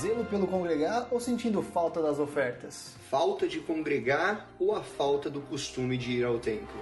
[0.00, 2.94] Zelo pelo congregar ou sentindo falta das ofertas?
[3.10, 6.78] Falta de congregar ou a falta do costume de ir ao templo?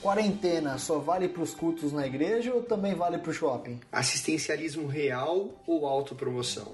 [0.00, 3.78] Quarentena só vale para os cultos na igreja ou também vale para o shopping?
[3.92, 6.72] Assistencialismo real ou autopromoção?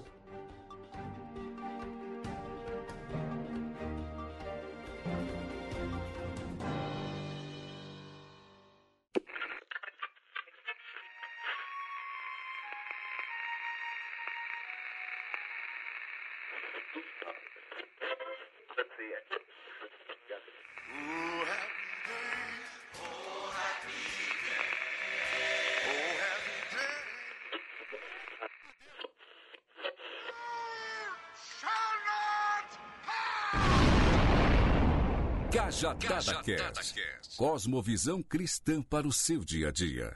[35.80, 36.94] Cajadada Cast.
[37.38, 40.14] Cosmovisão cristã para o seu dia a dia.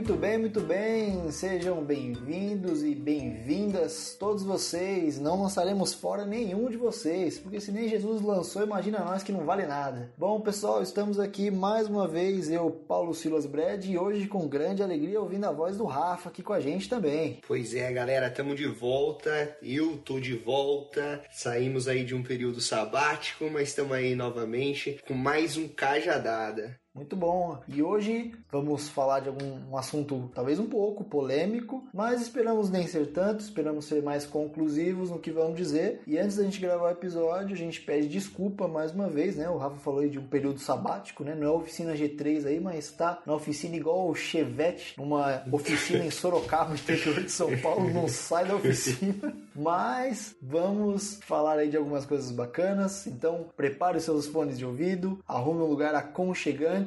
[0.00, 1.30] Muito bem, muito bem.
[1.30, 5.20] Sejam bem-vindos e bem-vindas todos vocês.
[5.20, 9.44] Não lançaremos fora nenhum de vocês, porque se nem Jesus lançou, imagina nós que não
[9.44, 10.10] vale nada.
[10.16, 14.82] Bom, pessoal, estamos aqui mais uma vez, eu, Paulo Silas Brad, e hoje com grande
[14.82, 17.38] alegria ouvindo a voz do Rafa aqui com a gente também.
[17.46, 19.54] Pois é, galera, estamos de volta.
[19.62, 21.20] Eu tô de volta.
[21.30, 26.79] Saímos aí de um período sabático, mas estamos aí novamente com mais um Cajadada.
[26.92, 27.60] Muito bom.
[27.68, 32.86] E hoje vamos falar de algum um assunto talvez um pouco polêmico, mas esperamos nem
[32.88, 36.02] ser tanto, esperamos ser mais conclusivos no que vamos dizer.
[36.04, 39.48] E antes da gente gravar o episódio, a gente pede desculpa mais uma vez, né?
[39.48, 41.32] O Rafa falou aí de um período sabático, né?
[41.34, 46.10] Não é oficina G3 aí, mas está na oficina igual o Chevette, numa oficina em
[46.10, 49.32] Sorocaba, interior de São Paulo, não sai da oficina.
[49.52, 53.06] Mas vamos falar aí de algumas coisas bacanas.
[53.06, 56.79] Então, prepare os seus fones de ouvido, arrume um lugar aconchegante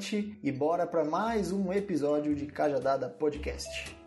[0.43, 4.02] e bora para mais um episódio de Cajadada Podcast.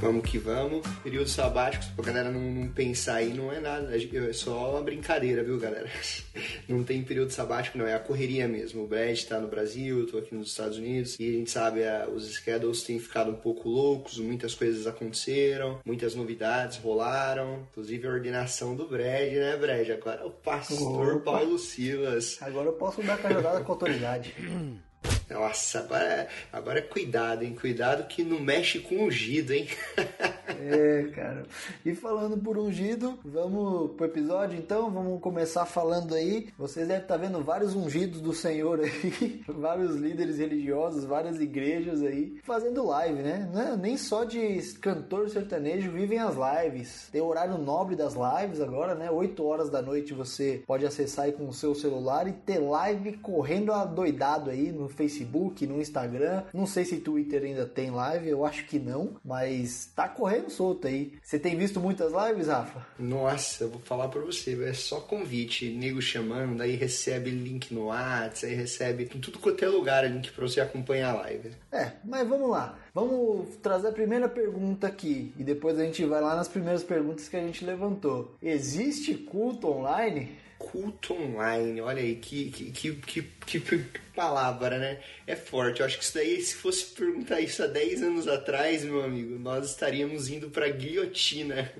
[0.00, 0.86] Vamos que vamos.
[1.02, 3.90] Período sabático, pra galera não, não, pensar aí, não é nada.
[3.96, 5.88] É só uma brincadeira, viu, galera?
[6.68, 7.86] Não tem período sabático, não.
[7.86, 8.84] É a correria mesmo.
[8.84, 11.16] O Brad tá no Brasil, eu tô aqui nos Estados Unidos.
[11.18, 11.80] E a gente sabe,
[12.14, 17.66] os schedules têm ficado um pouco loucos, muitas coisas aconteceram, muitas novidades rolaram.
[17.70, 19.90] Inclusive a ordenação do Brad, né, Brad?
[19.90, 21.32] Agora é o pastor Opa.
[21.32, 22.36] Paulo Silas.
[22.42, 24.34] Agora eu posso dar cajadada com autoridade.
[25.30, 27.54] Nossa, agora, agora cuidado, hein?
[27.54, 29.68] Cuidado que não mexe com ungido, hein?
[30.48, 31.44] é, cara.
[31.84, 34.90] E falando por ungido, vamos pro episódio então?
[34.90, 36.48] Vamos começar falando aí.
[36.56, 42.38] Vocês devem estar vendo vários ungidos do Senhor aí, vários líderes religiosos, várias igrejas aí,
[42.42, 43.50] fazendo live, né?
[43.54, 47.08] É nem só de cantor sertanejo vivem as lives.
[47.12, 49.10] Tem o horário nobre das lives agora, né?
[49.10, 53.18] 8 horas da noite você pode acessar aí com o seu celular e ter live
[53.18, 56.44] correndo adoidado aí no Facebook Facebook, no Instagram.
[56.52, 60.86] Não sei se Twitter ainda tem live, eu acho que não, mas tá correndo solto
[60.86, 61.12] aí.
[61.22, 62.86] Você tem visto muitas lives, Rafa?
[62.98, 67.86] Nossa, eu vou falar pra você, é só convite, nego chamando, daí recebe link no
[67.86, 71.50] WhatsApp, aí recebe em tudo quanto é lugar link pra você acompanhar a live.
[71.72, 72.78] É, mas vamos lá.
[72.94, 77.28] Vamos trazer a primeira pergunta aqui e depois a gente vai lá nas primeiras perguntas
[77.28, 78.34] que a gente levantou.
[78.42, 80.36] Existe culto online?
[80.58, 84.98] Culto online, olha aí, que, que, que, que, palavra, né?
[85.26, 85.80] É forte.
[85.80, 89.38] Eu acho que isso daí, se fosse perguntar isso há 10 anos atrás, meu amigo,
[89.38, 91.72] nós estaríamos indo pra guilhotina.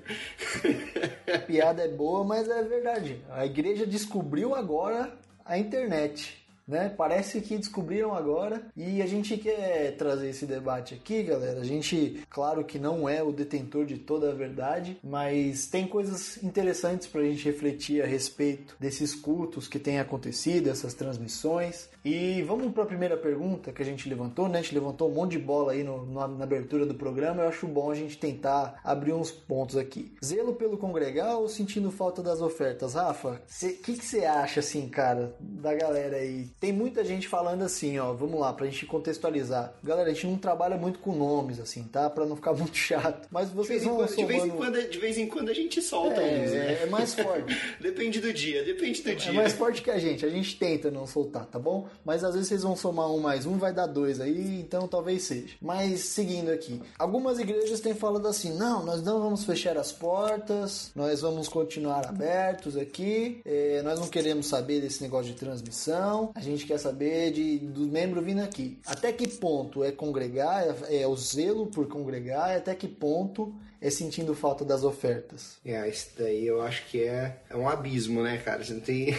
[1.33, 3.21] A piada é boa, mas é verdade.
[3.29, 5.13] A igreja descobriu agora
[5.45, 6.38] a internet
[6.69, 6.93] né?
[6.95, 11.59] Parece que descobriram agora e a gente quer trazer esse debate aqui, galera.
[11.59, 16.41] A gente, claro que não é o detentor de toda a verdade, mas tem coisas
[16.43, 21.89] interessantes para a gente refletir a respeito desses cultos que têm acontecido, essas transmissões.
[22.05, 24.59] E vamos para a primeira pergunta que a gente levantou, né?
[24.59, 27.41] A gente levantou um monte de bola aí no, na, na abertura do programa.
[27.41, 30.13] Eu acho bom a gente tentar abrir uns pontos aqui.
[30.23, 32.93] Zelo pelo congregar ou sentindo falta das ofertas?
[32.93, 36.47] Rafa, o que você acha, assim, cara, da galera aí?
[36.59, 39.73] Tem muita gente falando assim, ó, vamos lá, pra gente contextualizar.
[39.81, 42.09] Galera, a gente não trabalha muito com nomes, assim, tá?
[42.09, 43.27] Pra não ficar muito chato.
[43.31, 46.21] Mas vocês vão quando, de, vez em quando, de vez em quando a gente solta
[46.21, 46.83] é, uns, né?
[46.83, 47.57] É mais forte.
[47.79, 49.31] depende do dia, depende do é, dia.
[49.31, 51.87] É mais forte que a gente, a gente tenta não soltar, tá bom?
[52.03, 55.23] Mas às vezes vocês vão somar um mais um, vai dar dois aí, então talvez
[55.23, 55.55] seja.
[55.61, 60.91] Mas seguindo aqui, algumas igrejas têm falado assim, não, nós não vamos fechar as portas,
[60.93, 66.41] nós vamos continuar abertos aqui, é, nós não queremos saber desse negócio de transmissão, a
[66.41, 68.79] gente quer saber de, do membro vindo aqui.
[68.85, 73.53] Até que ponto é congregar, é, é o zelo por congregar, e até que ponto
[73.81, 75.57] é sentindo falta das ofertas?
[75.65, 78.63] É, isso daí eu acho que é, é um abismo, né, cara?
[78.63, 79.15] Você não tem.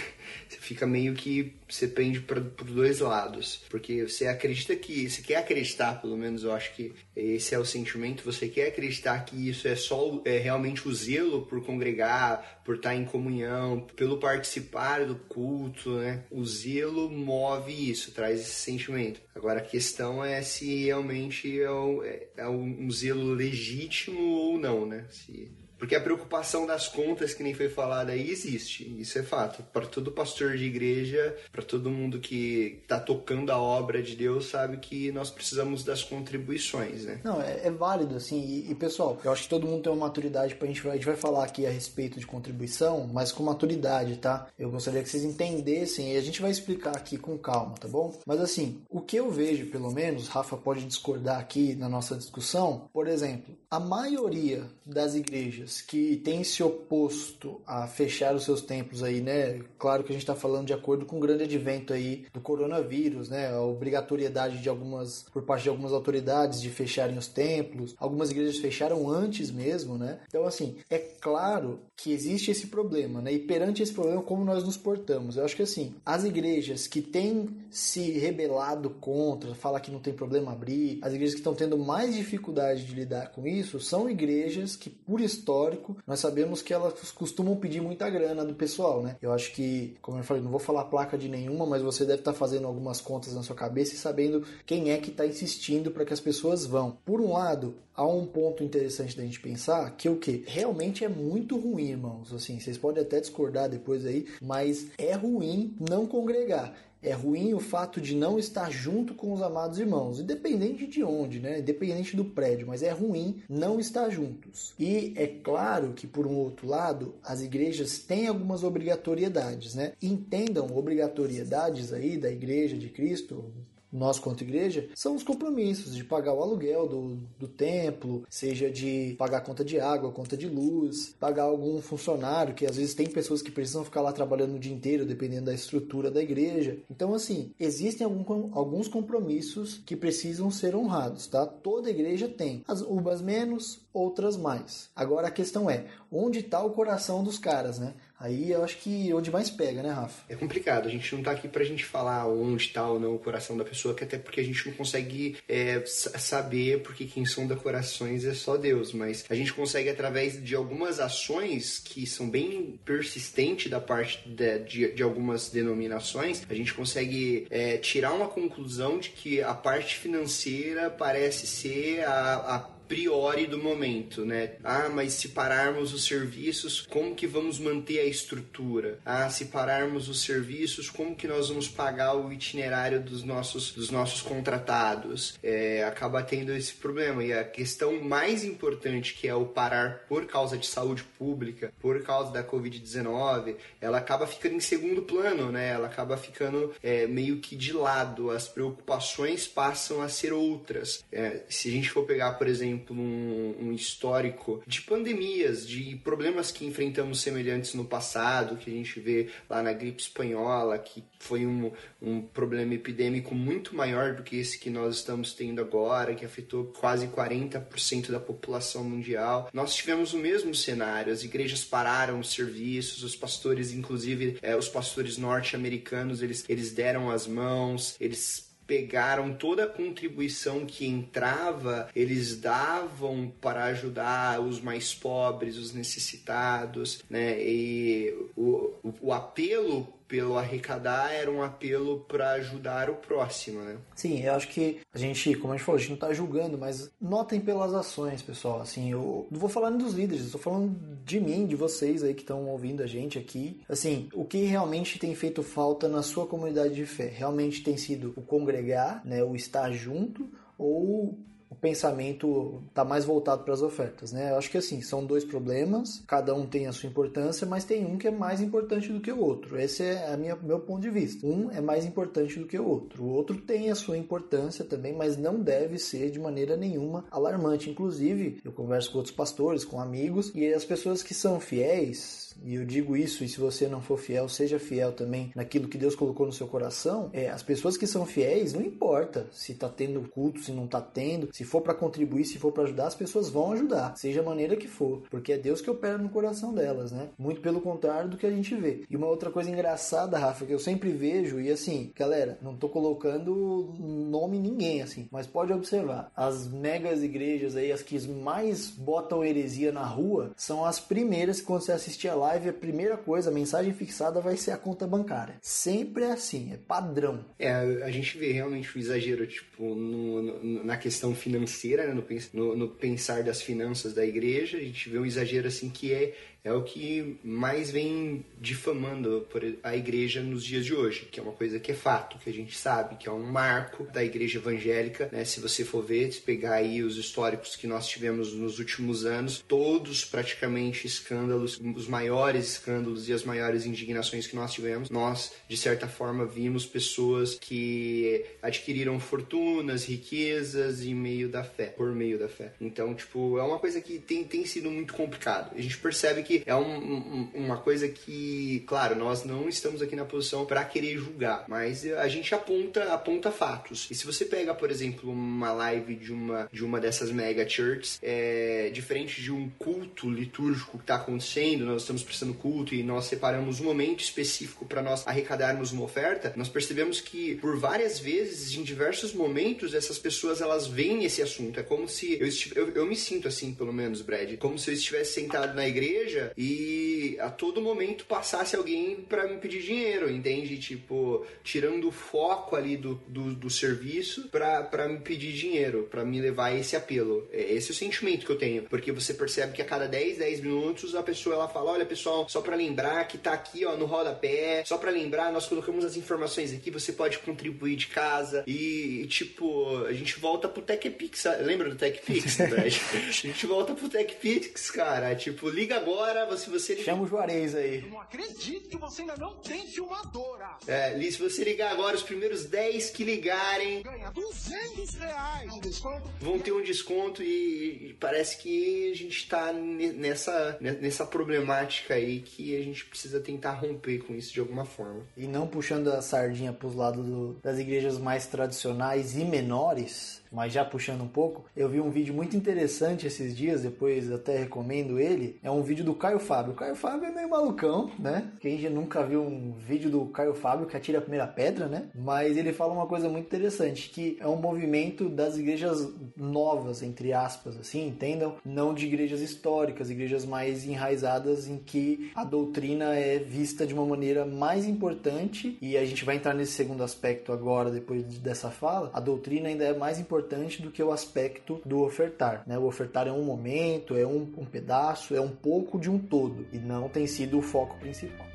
[0.49, 1.55] Você fica meio que.
[1.69, 3.63] Você pende para dois lados.
[3.69, 5.09] Porque você acredita que.
[5.09, 8.25] Você quer acreditar, pelo menos eu acho que esse é o sentimento.
[8.25, 12.95] Você quer acreditar que isso é só é realmente o zelo por congregar, por estar
[12.95, 16.25] em comunhão, pelo participar do culto, né?
[16.31, 19.21] O zelo move isso, traz esse sentimento.
[19.35, 24.87] Agora a questão é se realmente é um, é, é um zelo legítimo ou não,
[24.87, 25.07] né?
[25.11, 25.51] Se
[25.81, 28.85] porque a preocupação das contas, que nem foi falado aí, existe.
[29.01, 29.63] Isso é fato.
[29.73, 34.51] Para todo pastor de igreja, para todo mundo que está tocando a obra de Deus,
[34.51, 37.21] sabe que nós precisamos das contribuições, né?
[37.25, 38.41] Não, é, é válido, assim.
[38.41, 40.87] E, e, pessoal, eu acho que todo mundo tem uma maturidade para a gente.
[40.87, 44.49] A gente vai falar aqui a respeito de contribuição, mas com maturidade, tá?
[44.59, 48.21] Eu gostaria que vocês entendessem e a gente vai explicar aqui com calma, tá bom?
[48.27, 52.91] Mas assim, o que eu vejo, pelo menos, Rafa pode discordar aqui na nossa discussão,
[52.93, 58.61] por exemplo, a maioria das igrejas igrejas que têm se oposto a fechar os seus
[58.61, 59.61] templos aí, né?
[59.79, 63.29] Claro que a gente está falando de acordo com o grande advento aí do coronavírus,
[63.29, 63.49] né?
[63.53, 67.95] A obrigatoriedade de algumas, por parte de algumas autoridades de fecharem os templos.
[67.99, 70.19] Algumas igrejas fecharam antes mesmo, né?
[70.29, 73.33] Então, assim, é claro que existe esse problema, né?
[73.33, 75.37] E perante esse problema, como nós nos portamos?
[75.37, 80.13] Eu acho que, assim, as igrejas que têm se rebelado contra, fala que não tem
[80.13, 84.77] problema abrir, as igrejas que estão tendo mais dificuldade de lidar com isso, são igrejas
[84.77, 89.17] que, por história, histórico, nós sabemos que elas costumam pedir muita grana do pessoal, né?
[89.21, 92.21] Eu acho que, como eu falei, não vou falar placa de nenhuma, mas você deve
[92.21, 96.05] estar fazendo algumas contas na sua cabeça e sabendo quem é que está insistindo para
[96.05, 96.97] que as pessoas vão.
[97.05, 101.09] Por um lado, há um ponto interessante da gente pensar que o que realmente é
[101.09, 102.33] muito ruim, irmãos.
[102.33, 106.75] Assim, vocês podem até discordar depois aí, mas é ruim não congregar.
[107.03, 111.41] É ruim o fato de não estar junto com os amados irmãos, independente de onde,
[111.41, 111.61] né?
[111.61, 114.75] Independente do prédio, mas é ruim não estar juntos.
[114.79, 119.93] E é claro que, por um outro lado, as igrejas têm algumas obrigatoriedades, né?
[120.03, 123.45] Entendam obrigatoriedades aí da igreja de Cristo,
[123.93, 129.15] nós quanto igreja, são os compromissos de pagar o aluguel do, do templo, seja de
[129.19, 133.43] pagar conta de água, conta de luz, pagar algum funcionário, que às vezes tem pessoas
[133.43, 136.79] que precisam ficar lá trabalhando o dia inteiro, dependendo da estrutura da igreja.
[136.91, 141.47] Então, assim, existem algum, alguns compromissos que precisam ser honrados, tá?
[141.47, 142.63] Toda igreja tem.
[142.67, 144.89] As umas menos, outras mais.
[144.95, 147.95] Agora a questão é, onde está o coração dos caras, né?
[148.21, 150.23] Aí eu acho que onde mais pega, né, Rafa?
[150.29, 150.87] É complicado.
[150.87, 153.65] A gente não tá aqui pra gente falar onde tá ou não o coração da
[153.65, 158.35] pessoa, que até porque a gente não consegue é, saber, porque quem sonda corações é
[158.35, 158.93] só Deus.
[158.93, 164.59] Mas a gente consegue, através de algumas ações que são bem persistentes da parte de,
[164.65, 169.97] de, de algumas denominações, a gente consegue é, tirar uma conclusão de que a parte
[169.97, 174.55] financeira parece ser a, a priori do momento, né?
[174.65, 178.99] Ah, mas se pararmos os serviços, como que vamos manter a estrutura?
[179.07, 183.93] Ah, se pararmos os serviços, como que nós vamos pagar o itinerário dos nossos, dos
[183.93, 185.39] nossos contratados?
[185.41, 187.23] É, acaba tendo esse problema.
[187.23, 192.03] E a questão mais importante, que é o parar por causa de saúde pública, por
[192.03, 195.69] causa da Covid-19, ela acaba ficando em segundo plano, né?
[195.69, 198.33] Ela acaba ficando é, meio que de lado.
[198.33, 201.05] As preocupações passam a ser outras.
[201.13, 205.97] É, se a gente for pegar, por exemplo, exemplo, um, um, histórico de pandemias, de
[205.97, 211.05] problemas que enfrentamos semelhantes no passado, que a gente vê lá na gripe espanhola, que
[211.19, 211.71] foi um,
[212.01, 216.65] um problema epidêmico muito maior do que esse que nós estamos tendo agora, que afetou
[216.65, 219.49] quase 40% da população mundial.
[219.53, 224.69] Nós tivemos o mesmo cenário, as igrejas pararam os serviços, os pastores, inclusive é, os
[224.69, 232.37] pastores norte-americanos, eles, eles deram as mãos, eles pegaram toda a contribuição que entrava, eles
[232.37, 237.37] davam para ajudar os mais pobres, os necessitados, né?
[237.43, 238.73] E o,
[239.03, 243.79] o apelo pelo arrecadar era um apelo para ajudar o próximo, né?
[243.95, 246.59] Sim, eu acho que a gente, como a gente falou, a gente não está julgando,
[246.59, 248.61] mas notem pelas ações, pessoal.
[248.61, 252.23] Assim, eu não vou falar dos líderes, estou falando de mim, de vocês aí que
[252.23, 253.61] estão ouvindo a gente aqui.
[253.69, 257.07] Assim, o que realmente tem feito falta na sua comunidade de fé?
[257.07, 261.17] Realmente tem sido o congregar, né, o estar junto ou
[261.61, 264.31] pensamento está mais voltado para as ofertas, né?
[264.31, 267.85] Eu acho que assim, são dois problemas, cada um tem a sua importância, mas tem
[267.85, 269.61] um que é mais importante do que o outro.
[269.61, 271.27] Esse é a minha, meu ponto de vista.
[271.27, 273.05] Um é mais importante do que o outro.
[273.05, 277.71] O outro tem a sua importância também, mas não deve ser de maneira nenhuma alarmante.
[277.71, 282.55] Inclusive, eu converso com outros pastores, com amigos, e as pessoas que são fiéis, e
[282.55, 285.95] eu digo isso, e se você não for fiel, seja fiel também naquilo que Deus
[285.95, 290.09] colocou no seu coração, é, as pessoas que são fiéis, não importa se tá tendo
[290.09, 293.29] culto, se não tá tendo, se for para contribuir, se for para ajudar, as pessoas
[293.29, 296.93] vão ajudar, seja a maneira que for, porque é Deus que opera no coração delas,
[296.93, 297.09] né?
[297.19, 298.85] Muito pelo contrário do que a gente vê.
[298.89, 302.69] E uma outra coisa engraçada, Rafa, que eu sempre vejo, e assim, galera, não tô
[302.69, 309.25] colocando nome ninguém, assim, mas pode observar, as megas igrejas aí, as que mais botam
[309.25, 313.31] heresia na rua, são as primeiras que quando você assistir a live, a primeira coisa,
[313.31, 315.37] a mensagem fixada vai ser a conta bancária.
[315.41, 317.25] Sempre é assim, é padrão.
[317.39, 322.57] É, a gente vê realmente o exagero, tipo, no, no, na questão financeira, né, no,
[322.57, 326.53] no pensar das finanças da igreja, a gente vê um exagero assim que é é
[326.53, 329.27] o que mais vem difamando
[329.63, 332.33] a igreja nos dias de hoje, que é uma coisa que é fato, que a
[332.33, 335.25] gente sabe, que é um marco da igreja evangélica, né?
[335.25, 339.45] Se você for ver, se pegar aí os históricos que nós tivemos nos últimos anos,
[339.47, 345.57] todos praticamente escândalos, os maiores escândalos e as maiores indignações que nós tivemos, nós, de
[345.57, 352.29] certa forma, vimos pessoas que adquiriram fortunas, riquezas em meio da fé, por meio da
[352.29, 352.53] fé.
[352.61, 355.55] Então, tipo, é uma coisa que tem, tem sido muito complicado.
[355.57, 359.83] A gente percebe que que é um, um, uma coisa que, claro, nós não estamos
[359.83, 363.89] aqui na posição para querer julgar, mas a gente aponta, aponta fatos.
[363.91, 367.99] E se você pega, por exemplo, uma live de uma, de uma dessas mega churches,
[368.01, 373.07] é, diferente de um culto litúrgico que está acontecendo, nós estamos prestando culto e nós
[373.07, 378.57] separamos um momento específico para nós arrecadarmos uma oferta, nós percebemos que por várias vezes,
[378.57, 381.59] em diversos momentos, essas pessoas elas veem esse assunto.
[381.59, 384.75] É como se eu, eu, eu me sinto assim, pelo menos, Brad, como se eu
[384.75, 390.11] estivesse sentado na igreja igreja e a todo momento passasse alguém para me pedir dinheiro,
[390.11, 390.59] entende?
[390.59, 396.21] Tipo, tirando o foco ali do, do, do serviço para me pedir dinheiro, para me
[396.21, 397.29] levar a esse apelo.
[397.33, 400.19] É esse é o sentimento que eu tenho, porque você percebe que a cada 10,
[400.19, 403.77] 10 minutos a pessoa ela fala: Olha, pessoal, só para lembrar que tá aqui ó,
[403.77, 408.45] no rodapé, só para lembrar, nós colocamos as informações aqui, você pode contribuir de casa
[408.47, 412.65] e, tipo, a gente volta pro TechPix, lembra do TechPix, né?
[412.65, 416.77] a gente volta pro TechPix, cara, tipo, liga agora agora, se você...
[416.77, 417.85] Chama o Juarez aí.
[417.85, 420.57] Eu não acredito que você ainda não tem filmadora.
[420.67, 423.83] É, Li, se você ligar agora, os primeiros 10 que ligarem...
[423.83, 426.11] Ganha 200 reais de desconto.
[426.21, 432.21] Vão ter um desconto e, e parece que a gente tá nessa, nessa problemática aí
[432.21, 435.03] que a gente precisa tentar romper com isso de alguma forma.
[435.17, 440.53] E não puxando a sardinha pros lados do, das igrejas mais tradicionais e menores mas
[440.53, 444.99] já puxando um pouco, eu vi um vídeo muito interessante esses dias, depois até recomendo
[444.99, 445.39] ele.
[445.43, 446.53] É um vídeo do Caio Fábio.
[446.53, 448.31] O Caio Fábio é meio malucão, né?
[448.41, 451.89] Quem já nunca viu um vídeo do Caio Fábio que atira a primeira pedra, né?
[451.95, 457.13] Mas ele fala uma coisa muito interessante, que é um movimento das igrejas novas, entre
[457.13, 458.37] aspas, assim, entendam?
[458.45, 463.85] Não de igrejas históricas, igrejas mais enraizadas em que a doutrina é vista de uma
[463.85, 468.91] maneira mais importante, e a gente vai entrar nesse segundo aspecto agora, depois dessa fala.
[468.93, 472.45] A doutrina ainda é mais importante importante do que o aspecto do ofertar.
[472.47, 472.59] Né?
[472.59, 476.47] O ofertar é um momento, é um, um pedaço, é um pouco de um todo
[476.53, 478.27] e não tem sido o foco principal.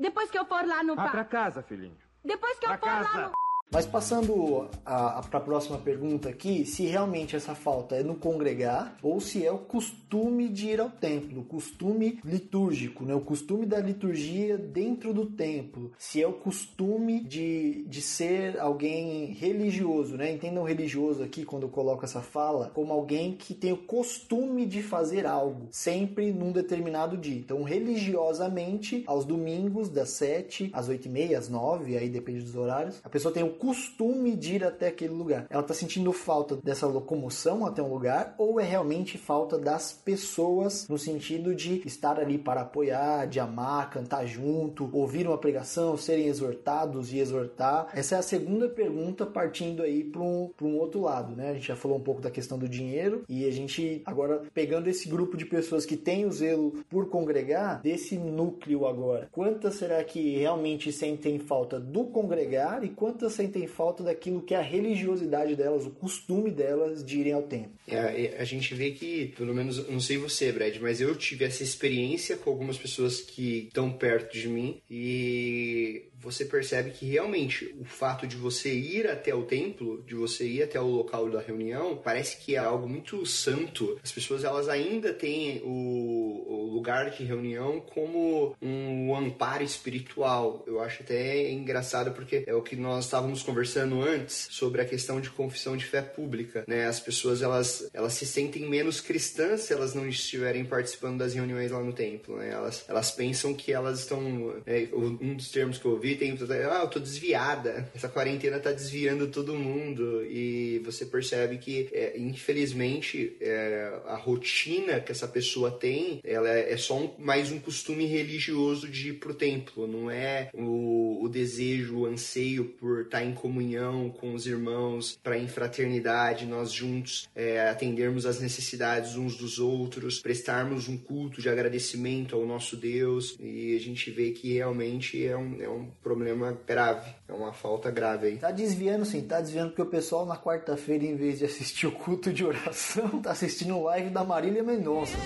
[0.00, 0.96] Depois que eu for lá no.
[0.96, 1.96] Vá pra casa, filhinho.
[2.24, 3.18] Depois que eu pra for casa.
[3.18, 3.41] lá no.
[3.72, 9.18] Mas passando para a próxima pergunta aqui, se realmente essa falta é no congregar ou
[9.18, 13.14] se é o costume de ir ao templo, o costume litúrgico, né?
[13.14, 19.32] o costume da liturgia dentro do templo, se é o costume de, de ser alguém
[19.32, 20.30] religioso, né?
[20.30, 24.82] entendam religioso aqui quando eu coloco essa fala, como alguém que tem o costume de
[24.82, 27.38] fazer algo, sempre num determinado dia.
[27.38, 32.54] Então, religiosamente, aos domingos, das 7 às 8 e meia, às 9, aí depende dos
[32.54, 35.46] horários, a pessoa tem o costume de ir até aquele lugar.
[35.48, 40.88] Ela está sentindo falta dessa locomoção até um lugar ou é realmente falta das pessoas
[40.88, 46.26] no sentido de estar ali para apoiar, de amar, cantar junto, ouvir uma pregação, serem
[46.26, 47.88] exortados e exortar?
[47.94, 51.50] Essa é a segunda pergunta partindo aí para um, um outro lado, né?
[51.50, 54.90] A gente já falou um pouco da questão do dinheiro e a gente agora pegando
[54.90, 60.02] esse grupo de pessoas que tem o zelo por congregar, desse núcleo agora, quantas será
[60.02, 64.62] que realmente sentem falta do congregar e quantas sentem sentem falta daquilo que é a
[64.62, 67.72] religiosidade delas, o costume delas de irem ao templo.
[67.86, 71.62] É, a gente vê que, pelo menos, não sei você, Brad, mas eu tive essa
[71.62, 77.84] experiência com algumas pessoas que estão perto de mim e você percebe que realmente o
[77.84, 81.96] fato de você ir até o templo, de você ir até o local da reunião,
[81.96, 83.98] parece que é algo muito santo.
[84.02, 90.62] As pessoas elas ainda têm o, o lugar de reunião como um amparo espiritual.
[90.66, 95.20] Eu acho até engraçado porque é o que nós estávamos conversando antes sobre a questão
[95.20, 96.86] de confissão de fé pública, né?
[96.86, 101.72] As pessoas elas, elas se sentem menos cristãs se elas não estiverem participando das reuniões
[101.72, 102.50] lá no templo, né?
[102.50, 104.54] Elas, elas pensam que elas estão.
[104.66, 106.36] É, um dos termos que eu ouvi tem.
[106.70, 107.88] Ah, eu tô desviada.
[107.94, 110.24] Essa quarentena tá desviando todo mundo.
[110.26, 116.72] E você percebe que, é, infelizmente, é, a rotina que essa pessoa tem, ela é,
[116.72, 121.28] é só um, mais um costume religioso de ir pro templo, não é o, o
[121.28, 127.28] desejo, o anseio por estar em comunhão com os irmãos, para em fraternidade, nós juntos
[127.34, 133.36] é, atendermos as necessidades uns dos outros, prestarmos um culto de agradecimento ao nosso Deus
[133.40, 137.90] e a gente vê que realmente é um, é um problema grave, é uma falta
[137.90, 138.36] grave aí.
[138.36, 141.92] Tá desviando sim, tá desviando porque o pessoal na quarta-feira, em vez de assistir o
[141.92, 145.16] culto de oração, tá assistindo o live da Marília Mendonça.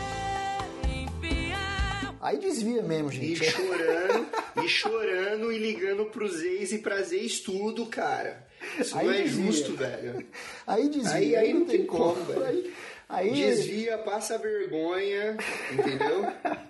[2.20, 3.42] Aí desvia mesmo, gente.
[3.42, 4.26] E chorando,
[4.64, 8.44] e chorando e ligando pros ex e pras ex tudo, cara.
[8.78, 9.46] Isso Aí não é desvia.
[9.46, 10.26] justo, velho.
[10.66, 11.12] Aí desvia.
[11.14, 12.44] Aí, aí não tem como, velho.
[12.44, 12.72] Aí,
[13.08, 15.36] aí Desvia, passa vergonha,
[15.72, 16.26] entendeu?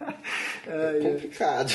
[0.69, 1.73] É complicado.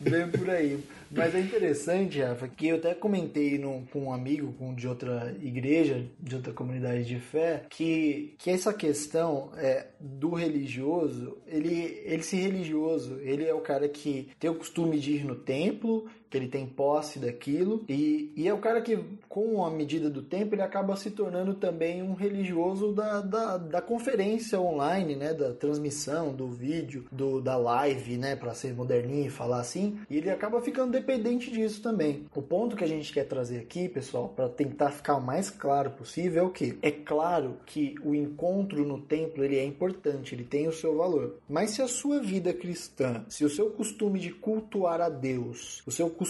[0.00, 0.82] Bem por aí.
[1.16, 5.34] Mas é interessante, Rafa, que eu até comentei no, com um amigo com, de outra
[5.40, 12.22] igreja, de outra comunidade de fé, que, que essa questão é, do religioso, ele, ele
[12.22, 16.38] se religioso, ele é o cara que tem o costume de ir no templo, que
[16.38, 18.98] ele tem posse daquilo, e, e é o cara que,
[19.28, 23.80] com a medida do tempo, ele acaba se tornando também um religioso da, da, da
[23.80, 29.30] conferência online, né, da transmissão, do vídeo, do, da live, né, para ser moderninho e
[29.30, 32.26] falar assim, e ele acaba ficando dependente disso também.
[32.34, 35.92] O ponto que a gente quer trazer aqui, pessoal, para tentar ficar o mais claro
[35.92, 36.76] possível é o que?
[36.82, 41.36] É claro que o encontro no templo ele é importante, ele tem o seu valor,
[41.48, 45.92] mas se a sua vida cristã, se o seu costume de cultuar a Deus, o
[45.92, 46.23] seu costume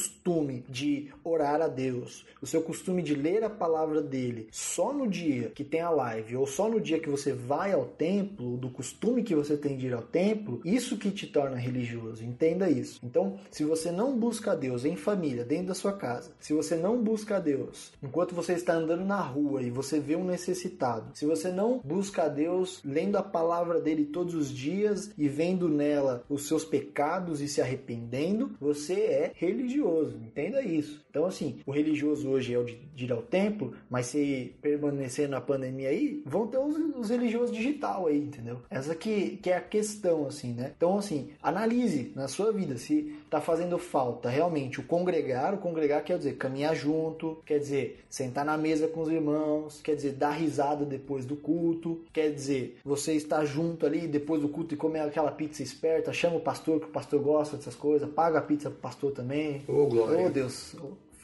[0.69, 5.51] de orar a Deus, o seu costume de ler a palavra dele só no dia
[5.55, 9.23] que tem a live ou só no dia que você vai ao templo, do costume
[9.23, 12.25] que você tem de ir ao templo, isso que te torna religioso.
[12.25, 13.01] Entenda isso.
[13.03, 16.77] Então, se você não busca a Deus em família, dentro da sua casa, se você
[16.77, 21.17] não busca a Deus enquanto você está andando na rua e você vê um necessitado,
[21.17, 25.69] se você não busca a Deus lendo a palavra dele todos os dias e vendo
[25.69, 29.84] nela os seus pecados e se arrependendo, você é religioso.
[29.87, 31.04] Entenda isso.
[31.15, 35.29] Então, assim, o religioso hoje é o de, de ir ao templo, mas se permanecer
[35.29, 38.59] na pandemia aí, vão ter os, os religiosos digital aí, entendeu?
[38.69, 40.73] Essa que, que é a questão, assim, né?
[40.77, 45.55] Então, assim, analise na sua vida se tá fazendo falta realmente o congregar.
[45.55, 49.95] O congregar quer dizer caminhar junto, quer dizer sentar na mesa com os irmãos, quer
[49.95, 54.75] dizer dar risada depois do culto, quer dizer você estar junto ali depois do culto
[54.75, 58.41] e comer aquela pizza esperta, chama o pastor que o pastor gosta dessas coisas, paga
[58.41, 59.63] a pizza pro pastor também.
[59.69, 60.27] Ô, glória.
[60.27, 60.75] Oh, Deus,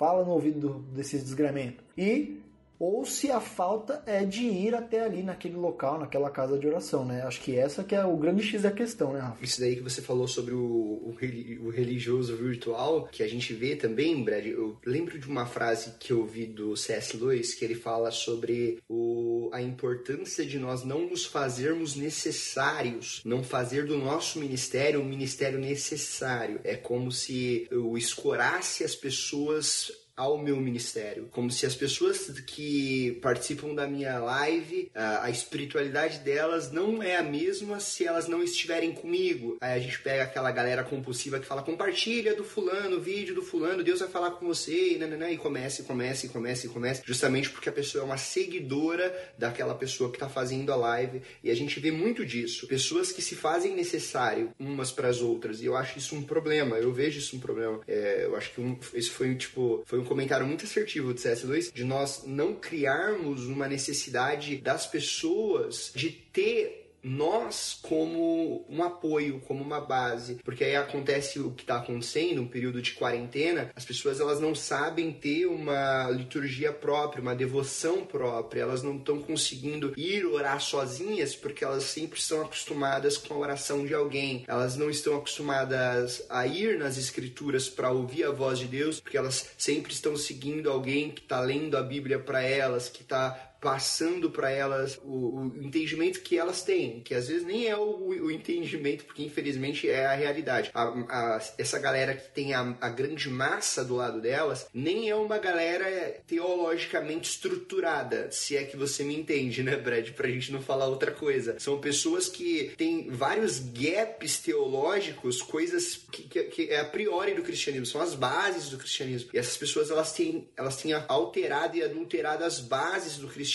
[0.00, 1.84] fala no ouvido do, desses desgramentos.
[1.96, 2.39] E
[2.80, 7.04] ou se a falta é de ir até ali naquele local, naquela casa de oração,
[7.04, 7.20] né?
[7.20, 9.44] Acho que essa que é o grande X da questão, né, Rafa?
[9.44, 11.14] Isso daí que você falou sobre o, o,
[11.62, 16.10] o religioso virtual, que a gente vê também, Brad, eu lembro de uma frase que
[16.10, 17.18] eu vi do C.S.
[17.18, 23.44] Lewis, que ele fala sobre o, a importância de nós não nos fazermos necessários, não
[23.44, 26.60] fazer do nosso ministério um ministério necessário.
[26.64, 31.28] É como se eu escorasse as pessoas ao meu ministério.
[31.30, 37.22] Como se as pessoas que participam da minha live, a, espiritualidade delas não é a
[37.22, 39.56] mesma se elas não estiverem comigo.
[39.60, 43.82] Aí a gente pega aquela galera compulsiva que fala compartilha do fulano, vídeo do fulano,
[43.82, 47.50] Deus vai falar com você, e, e começa, e começa, e começa, e começa, justamente
[47.50, 51.22] porque a pessoa é uma seguidora daquela pessoa que está fazendo a live.
[51.42, 52.66] E a gente vê muito disso.
[52.66, 55.60] Pessoas que se fazem necessário umas para as outras.
[55.60, 56.76] E eu acho isso um problema.
[56.76, 57.80] Eu vejo isso um problema.
[57.86, 61.72] É, eu acho que um, isso foi tipo, foi um comentário muito assertivo do CS2
[61.72, 69.62] de nós não criarmos uma necessidade das pessoas de ter nós como um apoio, como
[69.62, 74.20] uma base, porque aí acontece o que está acontecendo, um período de quarentena, as pessoas
[74.20, 80.26] elas não sabem ter uma liturgia própria, uma devoção própria, elas não estão conseguindo ir
[80.26, 85.16] orar sozinhas porque elas sempre estão acostumadas com a oração de alguém, elas não estão
[85.16, 90.16] acostumadas a ir nas escrituras para ouvir a voz de Deus, porque elas sempre estão
[90.16, 95.40] seguindo alguém que está lendo a Bíblia para elas, que está passando para elas o,
[95.40, 99.88] o, entendimento que elas têm, que às vezes nem é o, o entendimento, porque infelizmente
[99.88, 100.70] é a realidade.
[100.72, 105.14] A, a, essa galera que tem a, a grande massa do lado delas, nem é
[105.14, 110.10] uma galera teologicamente estruturada, se é que você me entende, né, Brad?
[110.10, 111.58] Pra gente não falar outra coisa.
[111.58, 117.42] São pessoas que têm vários gaps teológicos, coisas que, que, que é a priori do
[117.42, 119.30] cristianismo, são as bases do cristianismo.
[119.34, 123.49] E essas pessoas elas têm, elas têm alterado e adulterado as bases do cristianismo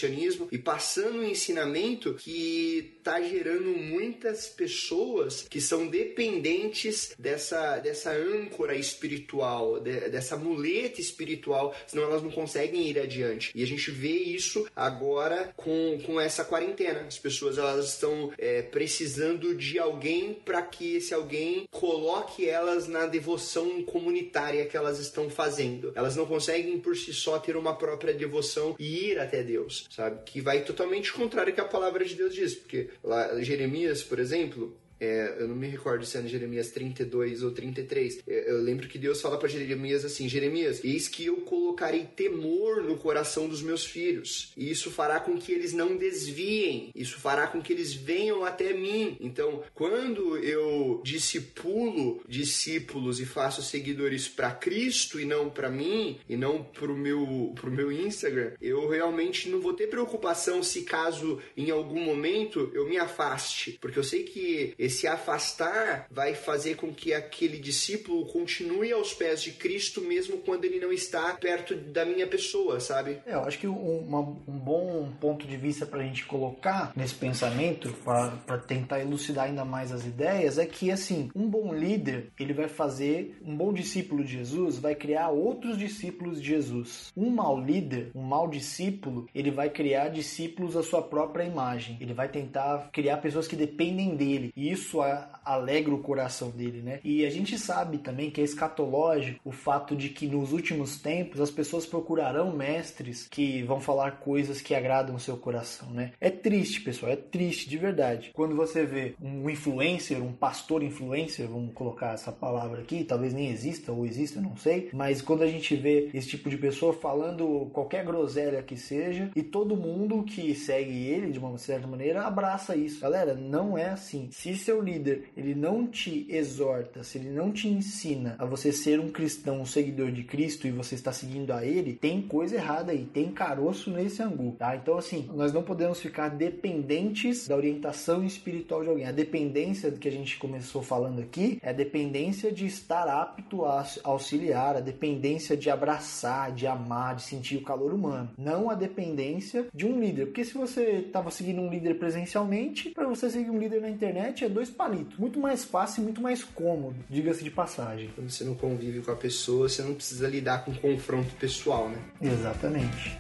[0.52, 8.76] e passando um ensinamento que está gerando muitas pessoas que são dependentes dessa, dessa âncora
[8.76, 13.52] espiritual, de, dessa muleta espiritual, senão elas não conseguem ir adiante.
[13.54, 17.02] E a gente vê isso agora com, com essa quarentena.
[17.02, 23.06] As pessoas elas estão é, precisando de alguém para que esse alguém coloque elas na
[23.06, 25.92] devoção comunitária que elas estão fazendo.
[25.94, 30.24] Elas não conseguem por si só ter uma própria devoção e ir até Deus, sabe?
[30.26, 32.95] Que vai totalmente contrário ao que a palavra de Deus diz, porque
[33.44, 38.24] Jeremias, por exemplo, é, eu não me recordo se é em Jeremias 32 ou 33.
[38.28, 42.84] É, eu lembro que Deus fala para Jeremias assim: Jeremias, eis que eu colocarei temor
[42.84, 47.48] no coração dos meus filhos, e isso fará com que eles não desviem, isso fará
[47.48, 49.18] com que eles venham até mim.
[49.20, 56.36] Então, quando eu discipulo discípulos e faço seguidores para Cristo e não para mim, e
[56.36, 61.70] não pro meu, pro meu Instagram, eu realmente não vou ter preocupação se caso em
[61.70, 67.14] algum momento eu me afaste, porque eu sei que esse afastar vai fazer com que
[67.14, 72.28] aquele discípulo continue aos pés de Cristo mesmo quando ele não está perto da minha
[72.28, 73.20] pessoa, sabe?
[73.26, 76.92] É, eu acho que um, uma, um bom ponto de vista para a gente colocar
[76.96, 82.32] nesse pensamento, para tentar elucidar ainda mais as ideias, é que assim, um bom líder
[82.40, 87.12] ele vai fazer, um bom discípulo de Jesus vai criar outros discípulos de Jesus.
[87.16, 91.98] Um mau líder, um mau discípulo, ele vai criar discípulos à sua própria imagem.
[92.00, 94.52] Ele vai tentar criar pessoas que dependem dele.
[94.56, 95.00] E isso
[95.44, 97.00] alegra o coração dele, né?
[97.04, 101.40] E a gente sabe também que é escatológico o fato de que nos últimos tempos
[101.42, 106.12] as pessoas procurarão mestres que vão falar coisas que agradam o seu coração, né?
[106.20, 108.32] É triste, pessoal, é triste de verdade.
[108.34, 113.50] Quando você vê um influencer, um pastor influencer, vamos colocar essa palavra aqui, talvez nem
[113.50, 117.70] exista ou exista, não sei, mas quando a gente vê esse tipo de pessoa falando
[117.74, 122.76] qualquer groselha que seja e todo mundo que segue ele de uma certa maneira abraça
[122.76, 123.00] isso.
[123.00, 124.30] Galera, não é assim.
[124.32, 129.00] Se seu líder ele não te exorta, se ele não te ensina a você ser
[129.00, 132.92] um cristão, um seguidor de Cristo e você está seguindo a ele, tem coisa errada
[132.92, 134.76] aí, tem caroço nesse angu, tá?
[134.76, 139.06] Então assim, nós não podemos ficar dependentes da orientação espiritual de alguém.
[139.06, 143.86] A dependência que a gente começou falando aqui é a dependência de estar apto a
[144.04, 149.68] auxiliar, a dependência de abraçar, de amar, de sentir o calor humano, não a dependência
[149.74, 150.26] de um líder.
[150.26, 154.44] Porque se você estava seguindo um líder presencialmente, para você seguir um líder na internet
[154.44, 155.18] é dois palitos.
[155.20, 158.10] Muito mais fácil e muito mais cômodo, diga-se de passagem.
[158.16, 162.00] Quando você não convive com a pessoa, você não precisa lidar com confronto pessoal, né?
[162.22, 163.18] Exatamente.